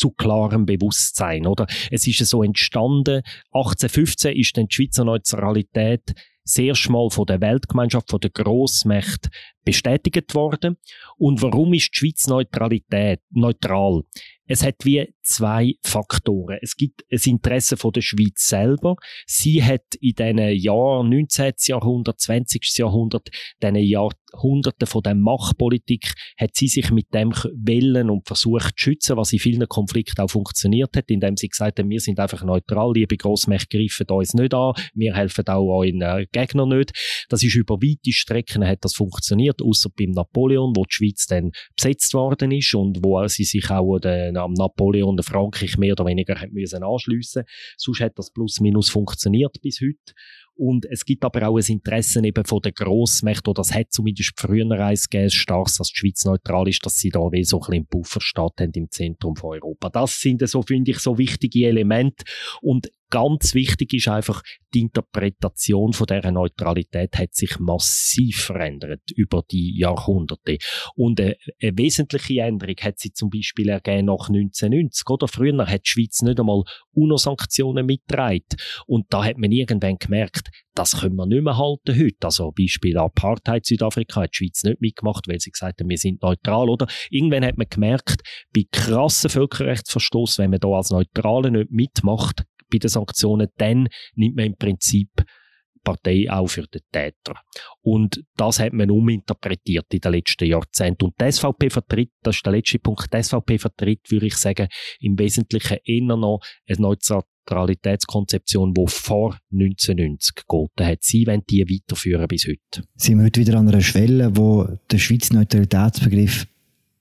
zu 0.00 0.10
klarem 0.10 0.64
Bewusstsein, 0.64 1.46
oder? 1.46 1.66
Es 1.90 2.06
ist 2.06 2.24
so 2.26 2.42
entstanden, 2.42 3.22
1815 3.52 4.34
ist 4.34 4.56
dann 4.56 4.66
die 4.66 4.74
Schweizer 4.74 5.04
Neutralität 5.04 6.14
sehr 6.42 6.74
schmal 6.74 7.10
von 7.10 7.26
der 7.26 7.40
Weltgemeinschaft, 7.40 8.10
von 8.10 8.20
der 8.20 8.30
Grossmächte 8.30 9.28
bestätigt 9.64 10.34
worden. 10.34 10.78
Und 11.16 11.42
warum 11.42 11.74
ist 11.74 11.90
die 11.94 11.98
Schweiz 11.98 12.26
Neutralität, 12.26 13.20
neutral? 13.30 14.02
Es 14.50 14.64
hat 14.64 14.84
wie 14.84 15.06
zwei 15.22 15.74
Faktoren. 15.80 16.58
Es 16.60 16.74
gibt 16.74 17.04
ein 17.12 17.20
Interesse 17.24 17.76
von 17.76 17.92
der 17.92 18.00
Schweiz 18.00 18.48
selber. 18.48 18.96
Sie 19.24 19.62
hat 19.62 19.94
in 20.00 20.14
diesen 20.14 20.60
Jahren 20.60 21.08
19. 21.08 21.52
Jahrhundert, 21.68 22.18
20. 22.18 22.78
Jahrhundert, 22.78 23.28
diesen 23.62 23.76
Jahrhunderten 23.76 24.88
von 24.88 25.02
der 25.04 25.14
Machtpolitik, 25.14 26.14
hat 26.36 26.56
sie 26.56 26.66
sich 26.66 26.90
mit 26.90 27.14
dem 27.14 27.30
Wellen 27.30 28.10
und 28.10 28.26
versucht 28.26 28.76
zu 28.76 28.90
schützen, 28.90 29.16
was 29.16 29.32
in 29.32 29.38
vielen 29.38 29.68
Konflikten 29.68 30.20
auch 30.20 30.30
funktioniert 30.30 30.96
hat, 30.96 31.10
indem 31.10 31.36
sie 31.36 31.48
gesagt 31.48 31.78
haben, 31.78 31.88
wir 31.88 32.00
sind 32.00 32.18
einfach 32.18 32.42
neutral, 32.42 32.92
liebe 32.92 33.16
Grossmächte 33.16 33.78
greifen 33.78 34.08
uns 34.08 34.34
nicht 34.34 34.52
an, 34.52 34.72
wir 34.94 35.14
helfen 35.14 35.46
auch 35.46 35.78
euren 35.78 36.02
äh, 36.02 36.26
Gegnern 36.32 36.70
nicht. 36.70 36.90
Das 37.28 37.44
ist 37.44 37.54
über 37.54 37.76
weite 37.76 38.10
Strecken 38.10 38.66
hat 38.66 38.84
das 38.84 38.94
funktioniert, 38.94 39.62
außer 39.62 39.90
beim 39.96 40.10
Napoleon, 40.10 40.72
wo 40.74 40.84
die 40.86 40.92
Schweiz 40.92 41.26
dann 41.26 41.52
besetzt 41.76 42.14
worden 42.14 42.50
ist 42.50 42.74
und 42.74 42.98
wo 43.04 43.24
sie 43.28 43.44
sich 43.44 43.70
auch 43.70 44.00
den 44.00 44.39
am 44.40 44.52
Napoleon 44.52 45.10
und 45.10 45.24
Frankreich 45.24 45.76
mehr 45.78 45.92
oder 45.92 46.06
weniger 46.06 46.36
müssen 46.50 46.82
anschliessen. 46.82 47.44
Sonst 47.76 48.00
hat 48.00 48.18
das 48.18 48.30
plus 48.30 48.60
minus 48.60 48.90
funktioniert 48.90 49.60
bis 49.62 49.80
heute. 49.80 50.14
Und 50.54 50.84
es 50.90 51.06
gibt 51.06 51.24
aber 51.24 51.48
auch 51.48 51.56
ein 51.56 51.64
Interesse 51.66 52.22
eben 52.22 52.44
von 52.44 52.60
den 52.60 52.74
Grossmächten, 52.74 53.48
oder 53.50 53.60
das 53.62 53.72
hat 53.74 53.92
zumindest 53.92 54.38
früher 54.38 54.70
eins 54.78 55.08
gegeben, 55.08 55.30
stark, 55.30 55.68
dass 55.78 55.88
die 55.88 55.96
Schweiz 55.96 56.24
neutral 56.26 56.68
ist, 56.68 56.84
dass 56.84 56.98
sie 56.98 57.08
da 57.08 57.20
wie 57.32 57.44
so 57.44 57.60
ein 57.60 57.70
bisschen 57.70 57.86
Pufferstaat 57.86 58.60
im 58.60 58.90
Zentrum 58.90 59.36
von 59.36 59.54
Europa. 59.54 59.88
Das 59.88 60.20
sind 60.20 60.46
so, 60.46 60.60
finde 60.60 60.90
ich, 60.90 60.98
so 60.98 61.16
wichtige 61.16 61.66
Elemente. 61.66 62.24
Und 62.60 62.90
ganz 63.10 63.54
wichtig 63.54 63.92
ist 63.92 64.08
einfach, 64.08 64.42
die 64.72 64.80
Interpretation 64.80 65.92
von 65.92 66.06
dieser 66.06 66.30
Neutralität 66.30 67.18
hat 67.18 67.34
sich 67.34 67.58
massiv 67.58 68.44
verändert 68.44 69.02
über 69.14 69.42
die 69.50 69.76
Jahrhunderte. 69.78 70.58
Und 70.94 71.20
eine, 71.20 71.36
eine 71.60 71.76
wesentliche 71.76 72.40
Änderung 72.40 72.76
hat 72.80 72.98
sie 72.98 73.12
zum 73.12 73.30
Beispiel 73.30 73.68
ergeben 73.68 74.06
nach 74.06 74.28
1990. 74.28 75.08
Oder 75.10 75.28
früher 75.28 75.66
hat 75.66 75.82
die 75.86 75.90
Schweiz 75.90 76.22
nicht 76.22 76.38
einmal 76.38 76.62
UNO-Sanktionen 76.92 77.84
mitgetragen. 77.84 78.46
Und 78.86 79.06
da 79.10 79.24
hat 79.24 79.38
man 79.38 79.50
irgendwann 79.50 79.98
gemerkt, 79.98 80.50
das 80.74 81.00
können 81.00 81.16
wir 81.16 81.26
nicht 81.26 81.42
mehr 81.42 81.58
halten 81.58 81.98
heute. 81.98 82.16
Also 82.22 82.52
Beispiel 82.52 82.96
Apartheid 82.96 83.66
Südafrika 83.66 84.22
hat 84.22 84.30
die 84.34 84.44
Schweiz 84.44 84.62
nicht 84.62 84.80
mitgemacht, 84.80 85.26
weil 85.28 85.40
sie 85.40 85.50
gesagt 85.50 85.80
haben, 85.80 85.88
wir 85.88 85.98
sind 85.98 86.22
neutral, 86.22 86.70
oder? 86.70 86.86
Irgendwann 87.10 87.44
hat 87.44 87.58
man 87.58 87.66
gemerkt, 87.68 88.22
bei 88.54 88.64
krassen 88.70 89.30
Völkerrechtsverstoß, 89.30 90.38
wenn 90.38 90.50
man 90.50 90.60
da 90.60 90.68
als 90.68 90.90
Neutrale 90.90 91.50
nicht 91.50 91.72
mitmacht, 91.72 92.44
bei 92.70 92.78
den 92.78 92.88
Sanktionen, 92.88 93.48
dann 93.56 93.88
nimmt 94.14 94.36
man 94.36 94.46
im 94.46 94.56
Prinzip 94.56 95.10
Partei 95.82 96.30
auch 96.30 96.48
für 96.48 96.66
den 96.66 96.82
Täter. 96.92 97.34
Und 97.82 98.22
das 98.36 98.60
hat 98.60 98.72
man 98.72 98.90
uminterpretiert 98.90 99.86
in 99.92 100.00
den 100.00 100.12
letzten 100.12 100.46
Jahrzehnten. 100.46 101.06
Und 101.06 101.14
die 101.20 101.32
SVP 101.32 101.70
vertritt, 101.70 102.12
das 102.22 102.36
ist 102.36 102.46
der 102.46 102.52
letzte 102.52 102.78
Punkt, 102.78 103.12
die 103.12 103.22
SVP 103.22 103.58
vertritt, 103.58 104.10
würde 104.10 104.26
ich 104.26 104.36
sagen, 104.36 104.68
im 105.00 105.18
Wesentlichen 105.18 105.78
eher 105.84 106.16
noch 106.16 106.40
eine 106.68 106.80
Neutralitätskonzeption, 106.80 108.74
die 108.74 108.86
vor 108.86 109.38
1990 109.52 110.34
gegolten 110.34 110.86
hat. 110.86 111.02
Sie 111.02 111.26
wollen 111.26 111.42
die 111.48 111.64
weiterführen 111.64 112.28
bis 112.28 112.46
heute. 112.46 112.86
Sind 112.96 113.18
wir 113.18 113.26
heute 113.26 113.40
wieder 113.40 113.58
an 113.58 113.68
einer 113.68 113.80
Schwelle, 113.80 114.36
wo 114.36 114.68
der 114.90 114.98
Schweizer 114.98 115.34
Neutralitätsbegriff 115.34 116.46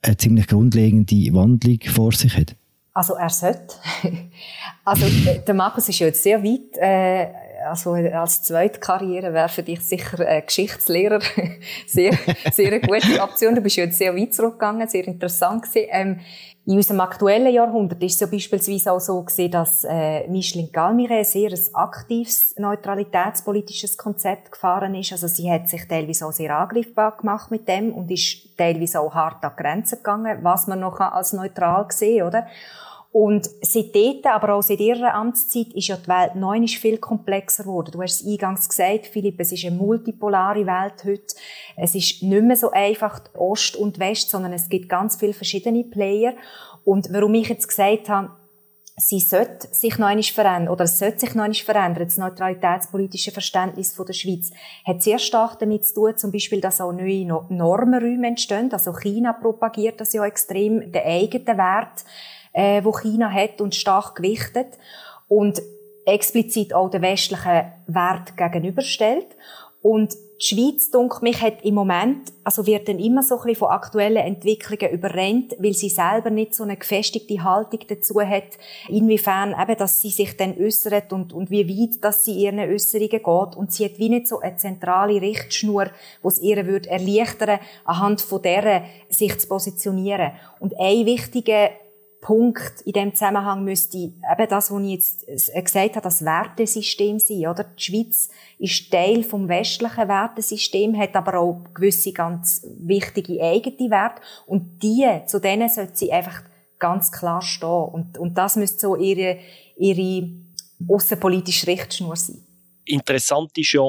eine 0.01 0.17
ziemlich 0.17 0.47
grundlegende 0.47 1.34
Wandlung 1.34 1.79
vor 1.82 2.13
sich 2.13 2.36
hat? 2.36 2.55
Also 3.00 3.14
er 3.14 3.30
sollte. 3.30 3.76
also 4.84 5.06
äh, 5.06 5.40
der 5.40 5.54
Markus 5.54 5.88
ist 5.88 6.00
ja 6.00 6.08
jetzt 6.08 6.22
sehr 6.22 6.44
weit. 6.44 6.78
Äh, 6.78 7.28
also 7.66 7.94
als 7.94 8.44
zweite 8.44 8.82
Karriere 8.82 9.34
wäre 9.34 9.48
für 9.48 9.64
dich 9.64 9.80
sicher 9.80 10.20
äh, 10.20 10.42
Geschichtslehrer 10.42 11.22
sehr, 11.88 12.12
sehr 12.52 12.74
eine 12.74 12.82
gute 12.82 13.22
Option. 13.22 13.56
Du 13.56 13.62
bist 13.62 13.78
ja 13.78 13.86
jetzt 13.86 13.98
sehr 13.98 14.14
weit 14.14 14.34
zurückgegangen, 14.34 14.86
sehr 14.90 15.08
interessant 15.08 15.64
gewesen. 15.64 15.88
Ähm, 15.92 16.20
in 16.66 16.76
unserem 16.76 17.00
aktuellen 17.00 17.52
Jahrhundert 17.52 18.04
ist 18.04 18.16
es 18.16 18.20
ja 18.20 18.28
beispielsweise 18.28 18.92
auch 18.92 19.00
so 19.00 19.24
gewesen, 19.24 19.50
dass 19.50 19.86
äh, 19.86 20.28
Micheline 20.28 20.70
Galmire 20.70 21.24
sehr 21.24 21.50
ein 21.50 21.74
aktives 21.74 22.54
neutralitätspolitisches 22.58 23.98
Konzept 23.98 24.52
gefahren 24.52 24.94
ist. 24.94 25.12
Also 25.12 25.28
sie 25.28 25.50
hat 25.50 25.68
sich 25.68 25.88
teilweise 25.88 26.28
auch 26.28 26.32
sehr 26.32 26.56
angreifbar 26.56 27.18
gemacht 27.18 27.50
mit 27.50 27.68
dem 27.68 27.92
und 27.94 28.12
ist 28.12 28.56
teilweise 28.56 29.00
auch 29.00 29.16
hart 29.16 29.44
an 29.44 29.54
Grenzen 29.58 29.98
gegangen, 29.98 30.40
was 30.44 30.68
man 30.68 30.82
noch 30.82 31.00
als 31.00 31.34
neutral 31.34 31.88
sehen 31.90 32.28
oder? 32.28 32.46
Und 33.12 33.50
seitdem, 33.62 34.22
aber 34.26 34.54
auch 34.54 34.62
seit 34.62 34.80
ihrer 34.80 35.15
Amtszeit, 35.15 35.74
ist 35.74 35.88
ja 35.88 35.98
die 35.98 36.08
Welt 36.08 36.36
neu 36.36 36.65
viel 36.67 37.00
komplexer 37.00 37.63
geworden. 37.63 37.91
Du 37.91 38.02
hast 38.04 38.22
es 38.22 38.28
eingangs 38.28 38.69
gesagt, 38.69 39.08
Philipp, 39.08 39.39
es 39.39 39.52
ist 39.52 39.65
eine 39.65 39.76
multipolare 39.76 40.65
Welt 40.67 41.04
heute. 41.04 41.36
Es 41.76 41.95
ist 41.95 42.22
nicht 42.22 42.43
mehr 42.43 42.56
so 42.56 42.69
einfach 42.69 43.22
Ost 43.34 43.76
und 43.76 43.98
West, 43.98 44.30
sondern 44.30 44.54
es 44.54 44.69
gibt 44.69 44.89
ganz 44.89 45.15
viele 45.15 45.34
verschiedene 45.34 45.84
Player. 45.84 46.34
Und 46.86 47.12
warum 47.12 47.34
ich 47.34 47.50
jetzt 47.50 47.67
gesagt 47.67 48.10
habe, 48.10 48.30
sie 48.95 49.19
sollte 49.19 49.67
sich 49.72 49.98
noch 49.98 50.24
verändern, 50.24 50.69
oder 50.69 50.84
es 50.84 51.00
sollte 51.00 51.22
sich 51.22 51.34
noch 51.34 51.52
verändern, 51.56 52.06
das 52.06 52.17
neutralitätspolitische 52.17 53.32
Verständnis 53.32 53.93
von 53.93 54.06
der 54.06 54.13
Schweiz, 54.13 54.52
hat 54.86 55.02
sehr 55.02 55.17
stark 55.17 55.58
damit 55.60 55.86
zu 55.86 55.95
tun, 55.95 56.17
zum 56.17 56.32
Beispiel, 56.32 56.62
dass 56.62 56.82
auch 56.82 56.91
neue 56.91 57.26
Normenräume 57.26 58.28
entstehen. 58.28 58.72
Also 58.72 58.93
China 58.93 59.34
propagiert 59.34 60.00
das 60.00 60.13
ja 60.13 60.26
extrem, 60.26 60.91
den 60.91 61.04
eigenen 61.04 61.58
Wert 61.58 62.04
äh, 62.54 62.84
wo 62.84 62.92
China 62.92 63.32
hat 63.32 63.62
und 63.62 63.76
stark 63.76 64.16
gewichtet 64.16 64.78
und 65.28 65.62
explizit 66.06 66.74
auch 66.74 66.90
den 66.90 67.02
westlichen 67.02 67.72
Wert 67.88 68.36
gegenüberstellt. 68.36 69.28
Und 69.82 70.14
die 70.42 70.46
Schweiz, 70.46 70.90
denke 70.90 71.20
mich, 71.22 71.42
hat 71.42 71.64
im 71.64 71.76
Moment, 71.76 72.32
also 72.44 72.66
wird 72.66 72.88
dann 72.88 72.98
immer 73.00 73.24
so 73.24 73.36
ein 73.36 73.42
bisschen 73.42 73.56
von 73.60 73.70
aktuellen 73.70 74.24
Entwicklungen 74.24 74.94
überrennt, 74.94 75.56
weil 75.60 75.74
sie 75.74 75.90
selber 75.90 76.30
nicht 76.30 76.56
so 76.56 76.64
eine 76.64 76.78
gefestigte 76.78 77.44
Haltung 77.44 77.82
dazu 77.88 78.22
hat, 78.22 78.58
inwiefern 78.88 79.54
eben, 79.62 79.78
dass 79.78 80.02
sie 80.02 80.10
sich 80.10 80.38
dann 80.38 80.58
äußert 80.58 81.12
und, 81.12 81.34
und 81.34 81.52
wie 81.52 81.68
weit, 81.68 82.04
dass 82.04 82.24
sie 82.24 82.34
ihren 82.34 82.60
Äußerungen 82.60 83.10
geht. 83.10 83.24
Und 83.24 83.74
sie 83.74 83.86
hat 83.86 84.00
wie 84.00 84.10
nicht 84.10 84.28
so 84.28 84.40
eine 84.40 84.56
zentrale 84.56 85.22
Richtschnur, 85.22 85.86
die 86.24 86.28
es 86.28 86.40
ihr 86.40 86.66
würde 86.66 86.90
erleichtern, 86.90 87.60
anhand 87.84 88.22
von 88.22 88.42
der 88.42 88.84
sich 89.10 89.38
zu 89.40 89.48
positionieren. 89.48 90.32
Und 90.60 90.74
ein 90.80 91.06
wichtiger 91.06 91.70
Punkt 92.21 92.82
in 92.82 92.91
dem 92.91 93.13
Zusammenhang 93.13 93.63
müsste 93.63 93.97
eben 93.97 94.49
das, 94.49 94.71
was 94.71 94.82
ich 94.82 94.89
jetzt 94.89 95.27
äh, 95.27 95.62
gesagt 95.62 95.95
habe, 95.95 96.01
das 96.01 96.23
Wertesystem 96.23 97.19
sein, 97.19 97.47
oder? 97.47 97.63
Die 97.63 97.82
Schweiz 97.82 98.29
ist 98.58 98.91
Teil 98.91 99.23
vom 99.23 99.47
westlichen 99.47 100.08
Wertesystem, 100.08 100.97
hat 100.97 101.15
aber 101.15 101.39
auch 101.39 101.63
gewisse 101.73 102.12
ganz 102.12 102.65
wichtige 102.79 103.41
eigene 103.41 103.89
Werte 103.89 104.21
und 104.45 104.84
die, 104.84 105.08
zu 105.27 105.39
denen 105.39 105.69
sollte 105.69 105.95
sie 105.95 106.12
einfach 106.12 106.43
ganz 106.77 107.12
klar 107.12 107.41
stehen 107.41 107.69
und, 107.69 108.17
und 108.17 108.38
das 108.38 108.55
müsste 108.55 108.79
so 108.79 108.95
ihre, 108.95 109.39
ihre 109.77 110.29
außenpolitische 110.88 111.67
Richtschnur 111.67 112.15
sein. 112.15 112.43
Interessant 112.86 113.58
ist 113.58 113.73
ja, 113.73 113.84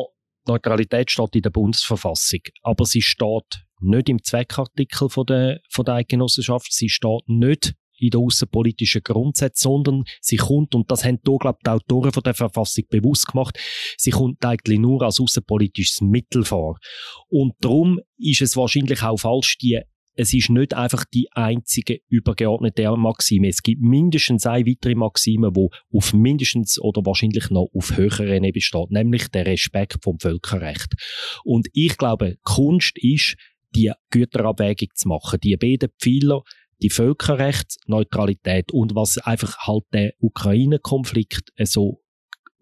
Neutralität 0.46 1.10
steht 1.10 1.36
in 1.36 1.42
der 1.42 1.50
Bundesverfassung, 1.50 2.40
aber 2.62 2.84
sie 2.84 3.02
steht 3.02 3.64
nicht 3.80 4.08
im 4.08 4.22
Zweckartikel 4.22 5.08
von 5.08 5.26
der, 5.26 5.60
von 5.70 5.84
der 5.84 5.94
Eidgenossenschaft, 5.94 6.72
sie 6.72 6.88
steht 6.88 7.22
nicht 7.26 7.74
in 8.00 8.10
den 8.10 8.20
außenpolitischen 8.20 9.02
Grundsätzen, 9.02 9.62
sondern 9.62 10.04
sie 10.20 10.36
kommt, 10.36 10.74
und 10.74 10.90
das 10.90 11.04
haben 11.04 11.20
hier, 11.24 11.38
glaube 11.38 11.58
ich, 11.60 11.64
die 11.64 11.70
Autoren 11.70 12.12
von 12.12 12.22
der 12.22 12.34
Verfassung 12.34 12.84
bewusst 12.88 13.26
gemacht, 13.26 13.58
sie 13.96 14.10
kommt 14.10 14.44
eigentlich 14.44 14.78
nur 14.78 15.02
als 15.02 15.20
außenpolitisches 15.20 16.00
Mittel 16.00 16.44
vor. 16.44 16.78
Und 17.28 17.54
darum 17.60 18.00
ist 18.18 18.42
es 18.42 18.56
wahrscheinlich 18.56 19.02
auch 19.02 19.18
falsch, 19.18 19.58
die 19.58 19.80
es 20.20 20.34
ist 20.34 20.50
nicht 20.50 20.74
einfach 20.74 21.04
die 21.04 21.28
einzige 21.32 22.00
übergeordnete 22.08 22.94
Maxime. 22.96 23.48
Es 23.48 23.62
gibt 23.62 23.80
mindestens 23.80 24.44
eine 24.44 24.66
weitere 24.66 24.94
Maxime, 24.94 25.50
die 25.50 25.68
auf 25.96 26.12
mindestens 26.12 26.78
oder 26.78 27.06
wahrscheinlich 27.06 27.48
noch 27.48 27.70
auf 27.74 27.96
höherer 27.96 28.26
Ebene 28.26 28.60
steht, 28.60 28.90
nämlich 28.90 29.28
der 29.28 29.46
Respekt 29.46 29.98
vom 30.02 30.18
Völkerrecht. 30.18 30.92
Und 31.44 31.68
ich 31.72 31.96
glaube, 31.96 32.36
Kunst 32.42 32.98
ist, 32.98 33.36
die 33.74 33.92
Güterabwägung 34.10 34.88
zu 34.94 35.08
machen. 35.08 35.38
Die 35.42 35.56
beiden 35.56 35.90
Pfeiler 36.00 36.42
die 36.82 36.90
Völkerrechtsneutralität 36.90 38.72
und 38.72 38.94
was 38.94 39.18
einfach 39.18 39.58
halt 39.66 39.84
der 39.92 40.12
Ukraine-Konflikt 40.20 41.50
so 41.64 42.02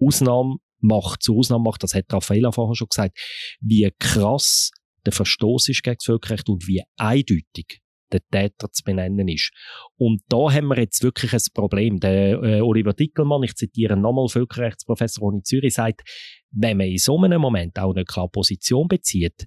Ausnahme 0.01 0.57
macht, 0.81 1.23
zur 1.23 1.37
Ausnahme 1.37 1.65
macht, 1.65 1.83
das 1.83 1.95
hat 1.95 2.13
Raffaella 2.13 2.53
vorher 2.53 2.75
schon 2.75 2.89
gesagt, 2.89 3.19
wie 3.61 3.91
krass 3.99 4.71
der 5.07 5.13
Verstoß 5.13 5.69
ist 5.69 5.83
gegen 5.83 5.97
das 5.97 6.05
Völkerrecht 6.05 6.49
und 6.49 6.67
wie 6.67 6.83
eindeutig 6.97 7.81
der 8.13 8.21
Täter 8.31 8.71
zu 8.73 8.83
benennen 8.85 9.29
ist. 9.29 9.51
Und 9.97 10.23
da 10.29 10.51
haben 10.51 10.69
wir 10.69 10.79
jetzt 10.79 11.03
wirklich 11.03 11.33
ein 11.35 11.41
Problem. 11.53 12.01
Der 12.01 12.43
äh, 12.43 12.61
Oliver 12.61 12.95
Dickelmann, 12.95 13.43
ich 13.43 13.55
zitiere 13.55 13.97
nochmal 13.97 14.29
Völkerrechtsprofessor 14.29 15.33
in 15.35 15.45
Zürich, 15.45 15.75
sagt, 15.75 16.03
wenn 16.51 16.79
man 16.79 16.87
in 16.87 16.99
so 16.99 17.19
einem 17.23 17.41
Moment 17.41 17.79
auch 17.79 17.95
eine 17.95 18.05
klare 18.05 18.31
Position 18.31 18.89
bezieht, 18.89 19.47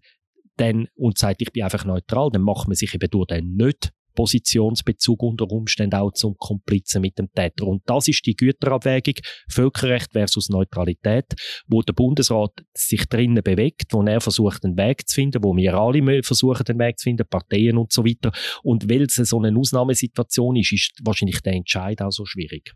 dann, 0.57 0.87
und 0.95 1.17
sagt, 1.17 1.41
ich 1.41 1.51
bin 1.51 1.63
einfach 1.63 1.85
neutral, 1.85 2.29
dann 2.31 2.43
macht 2.43 2.67
man 2.67 2.75
sich 2.75 2.93
eben 2.93 3.09
durch 3.09 3.27
den 3.27 3.55
nicht 3.55 3.91
Positionsbezug 4.13 5.21
unter 5.23 5.49
Umständen 5.49 5.95
auch 5.95 6.11
zum 6.11 6.35
Komplizen 6.37 7.01
mit 7.01 7.17
dem 7.17 7.31
Täter. 7.33 7.67
Und 7.67 7.83
das 7.85 8.07
ist 8.07 8.25
die 8.25 8.35
Güterabwägung 8.35 9.15
Völkerrecht 9.49 10.11
versus 10.11 10.49
Neutralität, 10.49 11.25
wo 11.67 11.81
der 11.81 11.93
Bundesrat 11.93 12.51
sich 12.73 13.05
drinnen 13.07 13.43
bewegt, 13.43 13.93
wo 13.93 14.03
er 14.03 14.21
versucht, 14.21 14.63
einen 14.63 14.77
Weg 14.77 15.07
zu 15.07 15.15
finden, 15.15 15.43
wo 15.43 15.55
wir 15.55 15.73
alle 15.73 16.23
versuchen, 16.23 16.65
einen 16.67 16.79
Weg 16.79 16.99
zu 16.99 17.03
finden, 17.03 17.27
Parteien 17.29 17.77
und 17.77 17.91
so 17.91 18.05
weiter. 18.05 18.31
Und 18.63 18.89
weil 18.89 19.03
es 19.03 19.15
so 19.15 19.41
eine 19.41 19.57
Ausnahmesituation 19.57 20.55
ist, 20.55 20.73
ist 20.73 20.91
wahrscheinlich 21.03 21.41
der 21.41 21.53
Entscheid 21.53 22.01
auch 22.01 22.11
so 22.11 22.25
schwierig. 22.25 22.73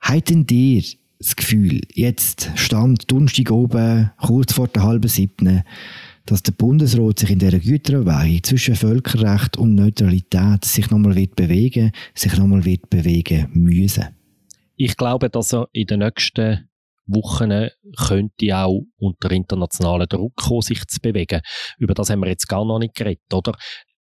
Halten 0.00 0.46
dir 0.46 0.82
das 1.18 1.36
Gefühl, 1.36 1.80
jetzt 1.94 2.50
stand 2.56 3.10
Donnerstag 3.10 3.50
oben, 3.52 4.10
kurz 4.20 4.52
vor 4.52 4.66
der 4.66 4.82
halben 4.82 5.08
siebten, 5.08 5.62
dass 6.26 6.42
der 6.42 6.52
Bundesrat 6.52 7.18
sich 7.18 7.30
in 7.30 7.38
dieser 7.38 7.58
Güterabwägung 7.58 8.42
zwischen 8.42 8.76
Völkerrecht 8.76 9.56
und 9.56 9.74
Neutralität 9.74 10.64
sich 10.64 10.90
nochmal 10.90 11.14
wird 11.16 11.36
bewegen, 11.36 11.92
sich 12.14 12.36
nochmal 12.36 12.64
wird 12.64 12.88
bewegen 12.90 13.48
müssen? 13.52 14.08
Ich 14.76 14.96
glaube, 14.96 15.30
dass 15.30 15.52
er 15.52 15.68
in 15.72 15.86
den 15.86 16.00
nächsten 16.00 16.68
Wochen 17.06 17.68
könnte 17.96 18.56
auch 18.56 18.82
unter 18.98 19.30
internationalen 19.30 20.08
Druck 20.08 20.36
kommen, 20.36 20.62
sich 20.62 20.86
zu 20.86 21.00
bewegen. 21.00 21.40
Über 21.78 21.94
das 21.94 22.10
haben 22.10 22.20
wir 22.20 22.28
jetzt 22.28 22.48
gar 22.48 22.64
noch 22.64 22.78
nicht 22.78 22.94
geredet, 22.94 23.32
oder? 23.32 23.52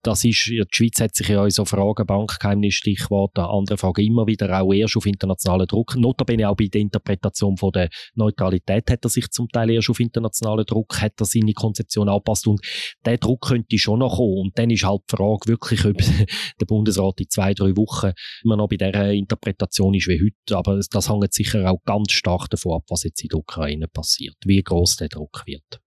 Das 0.02 0.24
ist, 0.24 0.48
die 0.48 0.64
Schweiz 0.72 1.02
hat 1.02 1.16
sich 1.16 1.28
ja 1.28 1.44
in 1.44 1.50
so 1.50 1.66
Fragen, 1.66 2.06
Bankgeheimnis, 2.06 2.76
Stichwort, 2.76 3.38
andere 3.38 3.78
Fragen 3.78 4.06
immer 4.06 4.28
wieder 4.28 4.62
auch 4.62 4.74
erst 4.74 4.96
auf 4.96 5.06
internationalen 5.06 5.68
Druck. 5.68 5.96
Notabene 5.98 6.50
auch 6.50 6.56
bei 6.56 6.68
der 6.68 6.82
Interpretation 6.82 7.58
von 7.58 7.72
der 7.72 7.90
Neutralität 8.16 8.90
hat 8.90 9.06
er 9.06 9.10
sich 9.10 9.30
zum 9.30 9.50
Teil 9.50 9.72
erst 9.72 9.90
auf 9.90 10.00
internationalen 10.00 10.66
Druck, 10.66 11.02
hat 11.02 11.20
er 11.20 11.26
seine 11.26 11.54
Konzeption 11.54 12.08
angepasst 12.08 12.48
und 12.48 12.62
der 13.06 13.18
Druck 13.18 13.48
könnte 13.48 13.78
schon 13.78 14.00
noch 14.00 14.18
kommen. 14.18 14.38
Und 14.40 14.58
dann 14.58 14.70
ist 14.70 14.84
halt 14.84 15.02
die 15.12 15.16
Frage 15.18 15.48
wirklich, 15.48 15.86
ob 15.86 15.98
der 16.62 16.66
Bundesrat 16.66 17.20
in 17.20 17.30
zwei, 17.30 17.54
drei 17.54 17.76
Wochen 17.76 18.12
immer 18.44 18.56
noch 18.56 18.70
bei 18.70 18.78
dieser 18.78 19.12
Interpretation 19.12 19.94
ist 19.94 20.08
wie 20.08 20.22
heute. 20.22 20.58
Aber 20.58 20.80
das 20.80 21.10
hängt 21.10 21.34
sicher 21.34 21.70
auch 21.70 21.84
ganz 21.84 22.12
stark 22.14 22.50
davon 22.50 22.78
ab, 22.78 22.84
was 22.90 23.04
jetzt 23.04 23.22
in 23.22 23.30
der 23.30 23.40
Ukraine 23.40 23.88
passiert, 23.88 24.36
wie 24.46 24.62
groß 24.62 24.98
der 24.98 25.10
Druck 25.10 25.44
wird. 25.46 25.82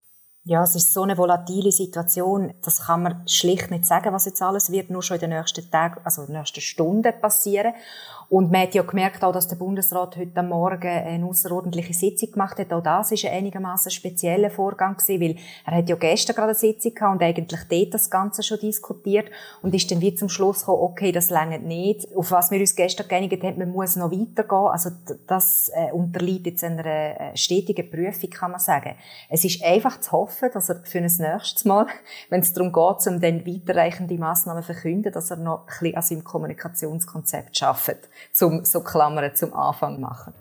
Ja, 0.44 0.64
es 0.64 0.74
ist 0.74 0.92
so 0.92 1.02
eine 1.02 1.16
volatile 1.16 1.70
Situation, 1.70 2.52
das 2.62 2.86
kann 2.86 3.04
man 3.04 3.28
schlicht 3.28 3.70
nicht 3.70 3.86
sagen, 3.86 4.12
was 4.12 4.24
jetzt 4.24 4.42
alles 4.42 4.72
wird, 4.72 4.90
nur 4.90 5.00
schon 5.00 5.14
in 5.14 5.30
den 5.30 5.38
nächsten 5.38 5.70
Tagen, 5.70 6.00
also 6.02 6.22
in 6.22 6.28
den 6.28 6.38
nächsten 6.38 6.60
Stunden 6.60 7.12
passieren. 7.20 7.74
Und 8.32 8.50
man 8.50 8.62
hat 8.62 8.74
ja 8.74 8.80
gemerkt 8.80 9.22
auch, 9.24 9.32
dass 9.32 9.46
der 9.46 9.56
Bundesrat 9.56 10.16
heute 10.16 10.42
Morgen 10.42 10.88
eine 10.88 11.26
außerordentliche 11.26 11.92
Sitzung 11.92 12.32
gemacht 12.32 12.58
hat. 12.58 12.72
Auch 12.72 12.82
das 12.82 13.12
ist 13.12 13.26
ein 13.26 13.32
einigermaßen 13.32 13.90
spezieller 13.90 14.48
Vorgang 14.48 14.96
gewesen, 14.96 15.20
weil 15.20 15.36
er 15.66 15.76
hat 15.76 15.90
ja 15.90 15.96
gestern 15.96 16.36
gerade 16.36 16.52
eine 16.52 16.58
Sitzung 16.58 16.94
gehabt 16.94 17.12
und 17.12 17.22
eigentlich 17.22 17.60
dort 17.68 17.92
das 17.92 18.08
Ganze 18.08 18.42
schon 18.42 18.58
diskutiert 18.58 19.26
und 19.60 19.74
ist 19.74 19.90
dann 19.90 20.00
wie 20.00 20.14
zum 20.14 20.30
Schluss 20.30 20.60
gekommen, 20.60 20.80
okay, 20.80 21.12
das 21.12 21.28
längert 21.28 21.64
nicht. 21.64 22.08
Auf 22.16 22.30
was 22.30 22.50
wir 22.50 22.58
uns 22.58 22.74
gestern 22.74 23.06
geeinigt 23.06 23.42
haben, 23.42 23.58
man 23.58 23.70
muss 23.70 23.96
noch 23.96 24.10
weitergehen. 24.10 24.70
Also 24.72 24.88
das 25.26 25.70
äh, 25.74 25.92
unterliegt 25.92 26.46
jetzt 26.46 26.64
einer 26.64 26.86
äh, 26.86 27.36
stetigen 27.36 27.90
Prüfung, 27.90 28.30
kann 28.30 28.52
man 28.52 28.60
sagen. 28.60 28.94
Es 29.28 29.44
ist 29.44 29.62
einfach 29.62 30.00
zu 30.00 30.10
hoffen, 30.12 30.48
dass 30.54 30.70
er 30.70 30.82
für 30.84 31.00
ein 31.00 31.04
nächstes 31.04 31.66
Mal, 31.66 31.86
wenn 32.30 32.40
es 32.40 32.54
darum 32.54 32.72
geht, 32.72 33.06
um 33.12 33.20
dann 33.20 33.46
weiterreichende 33.46 34.16
Massnahmen 34.16 34.62
zu 34.62 34.72
verkünden, 34.72 35.12
dass 35.12 35.30
er 35.30 35.36
noch 35.36 35.64
ein 35.64 35.66
bisschen 35.66 35.96
an 35.96 36.02
seinem 36.02 36.24
Kommunikationskonzept 36.24 37.58
schafft 37.58 38.08
zum, 38.32 38.64
so 38.64 38.80
Klammern 38.80 39.34
zum 39.34 39.52
Anfang 39.54 40.00
machen. 40.00 40.32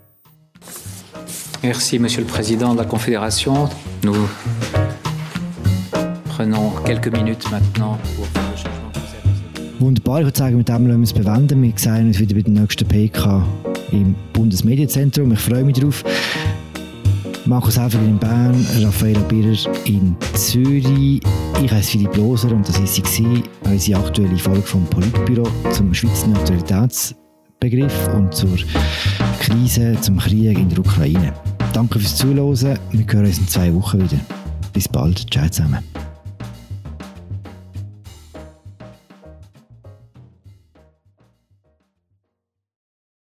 Merci, 1.62 1.98
Monsieur 1.98 2.22
le 2.22 2.28
Président 2.28 2.74
de 2.74 2.78
la 2.78 2.84
Confédération. 2.84 3.68
Nous 4.02 4.28
prenons 6.36 6.70
quelques 6.84 7.12
minutes 7.12 7.50
maintenant 7.50 7.98
pour 8.16 8.26
Wunderbar, 9.82 10.20
ich 10.20 10.26
würde 10.26 10.38
sagen, 10.38 10.56
mit 10.56 10.68
dem 10.68 10.86
lassen 10.86 11.00
wir 11.00 11.04
es 11.04 11.12
bewenden. 11.12 11.60
Wir 11.60 11.72
sehen 11.76 12.06
uns 12.06 12.20
wieder 12.20 12.36
bei 12.36 12.42
der 12.42 12.52
nächsten 12.52 12.86
PK 12.86 13.44
im 13.90 14.14
Bundesmedienzentrum. 14.32 15.32
Ich 15.32 15.40
freue 15.40 15.64
mich 15.64 15.76
darauf. 15.76 16.04
Markus 17.46 17.80
Häfer 17.80 17.98
in 17.98 18.16
Bern, 18.16 18.64
Raffaella 18.80 19.18
Birrer 19.22 19.56
in 19.86 20.14
Zürich. 20.34 21.20
Ich 21.64 21.72
heiße 21.72 21.90
Philipp 21.90 22.16
Loser 22.16 22.52
und 22.52 22.68
das 22.68 22.78
war 22.80 22.86
sie, 22.86 23.42
unsere 23.64 23.98
aktuelle 23.98 24.38
Folge 24.38 24.62
vom 24.62 24.84
Politbüro 24.84 25.48
zum 25.72 25.92
Schweizer 25.92 26.28
Neutralitäts 26.28 27.16
Begriff 27.62 28.08
und 28.08 28.34
zur 28.34 28.58
Krise, 29.38 29.96
zum 30.00 30.18
Krieg 30.18 30.58
in 30.58 30.68
der 30.68 30.80
Ukraine. 30.80 31.32
Danke 31.72 32.00
fürs 32.00 32.16
Zuhören. 32.16 32.76
Wir 32.90 33.06
hören 33.06 33.26
uns 33.26 33.38
in 33.38 33.46
zwei 33.46 33.72
Wochen 33.72 34.02
wieder. 34.02 34.18
Bis 34.72 34.88
bald. 34.88 35.32
Ciao 35.32 35.48
zusammen. 35.48 35.78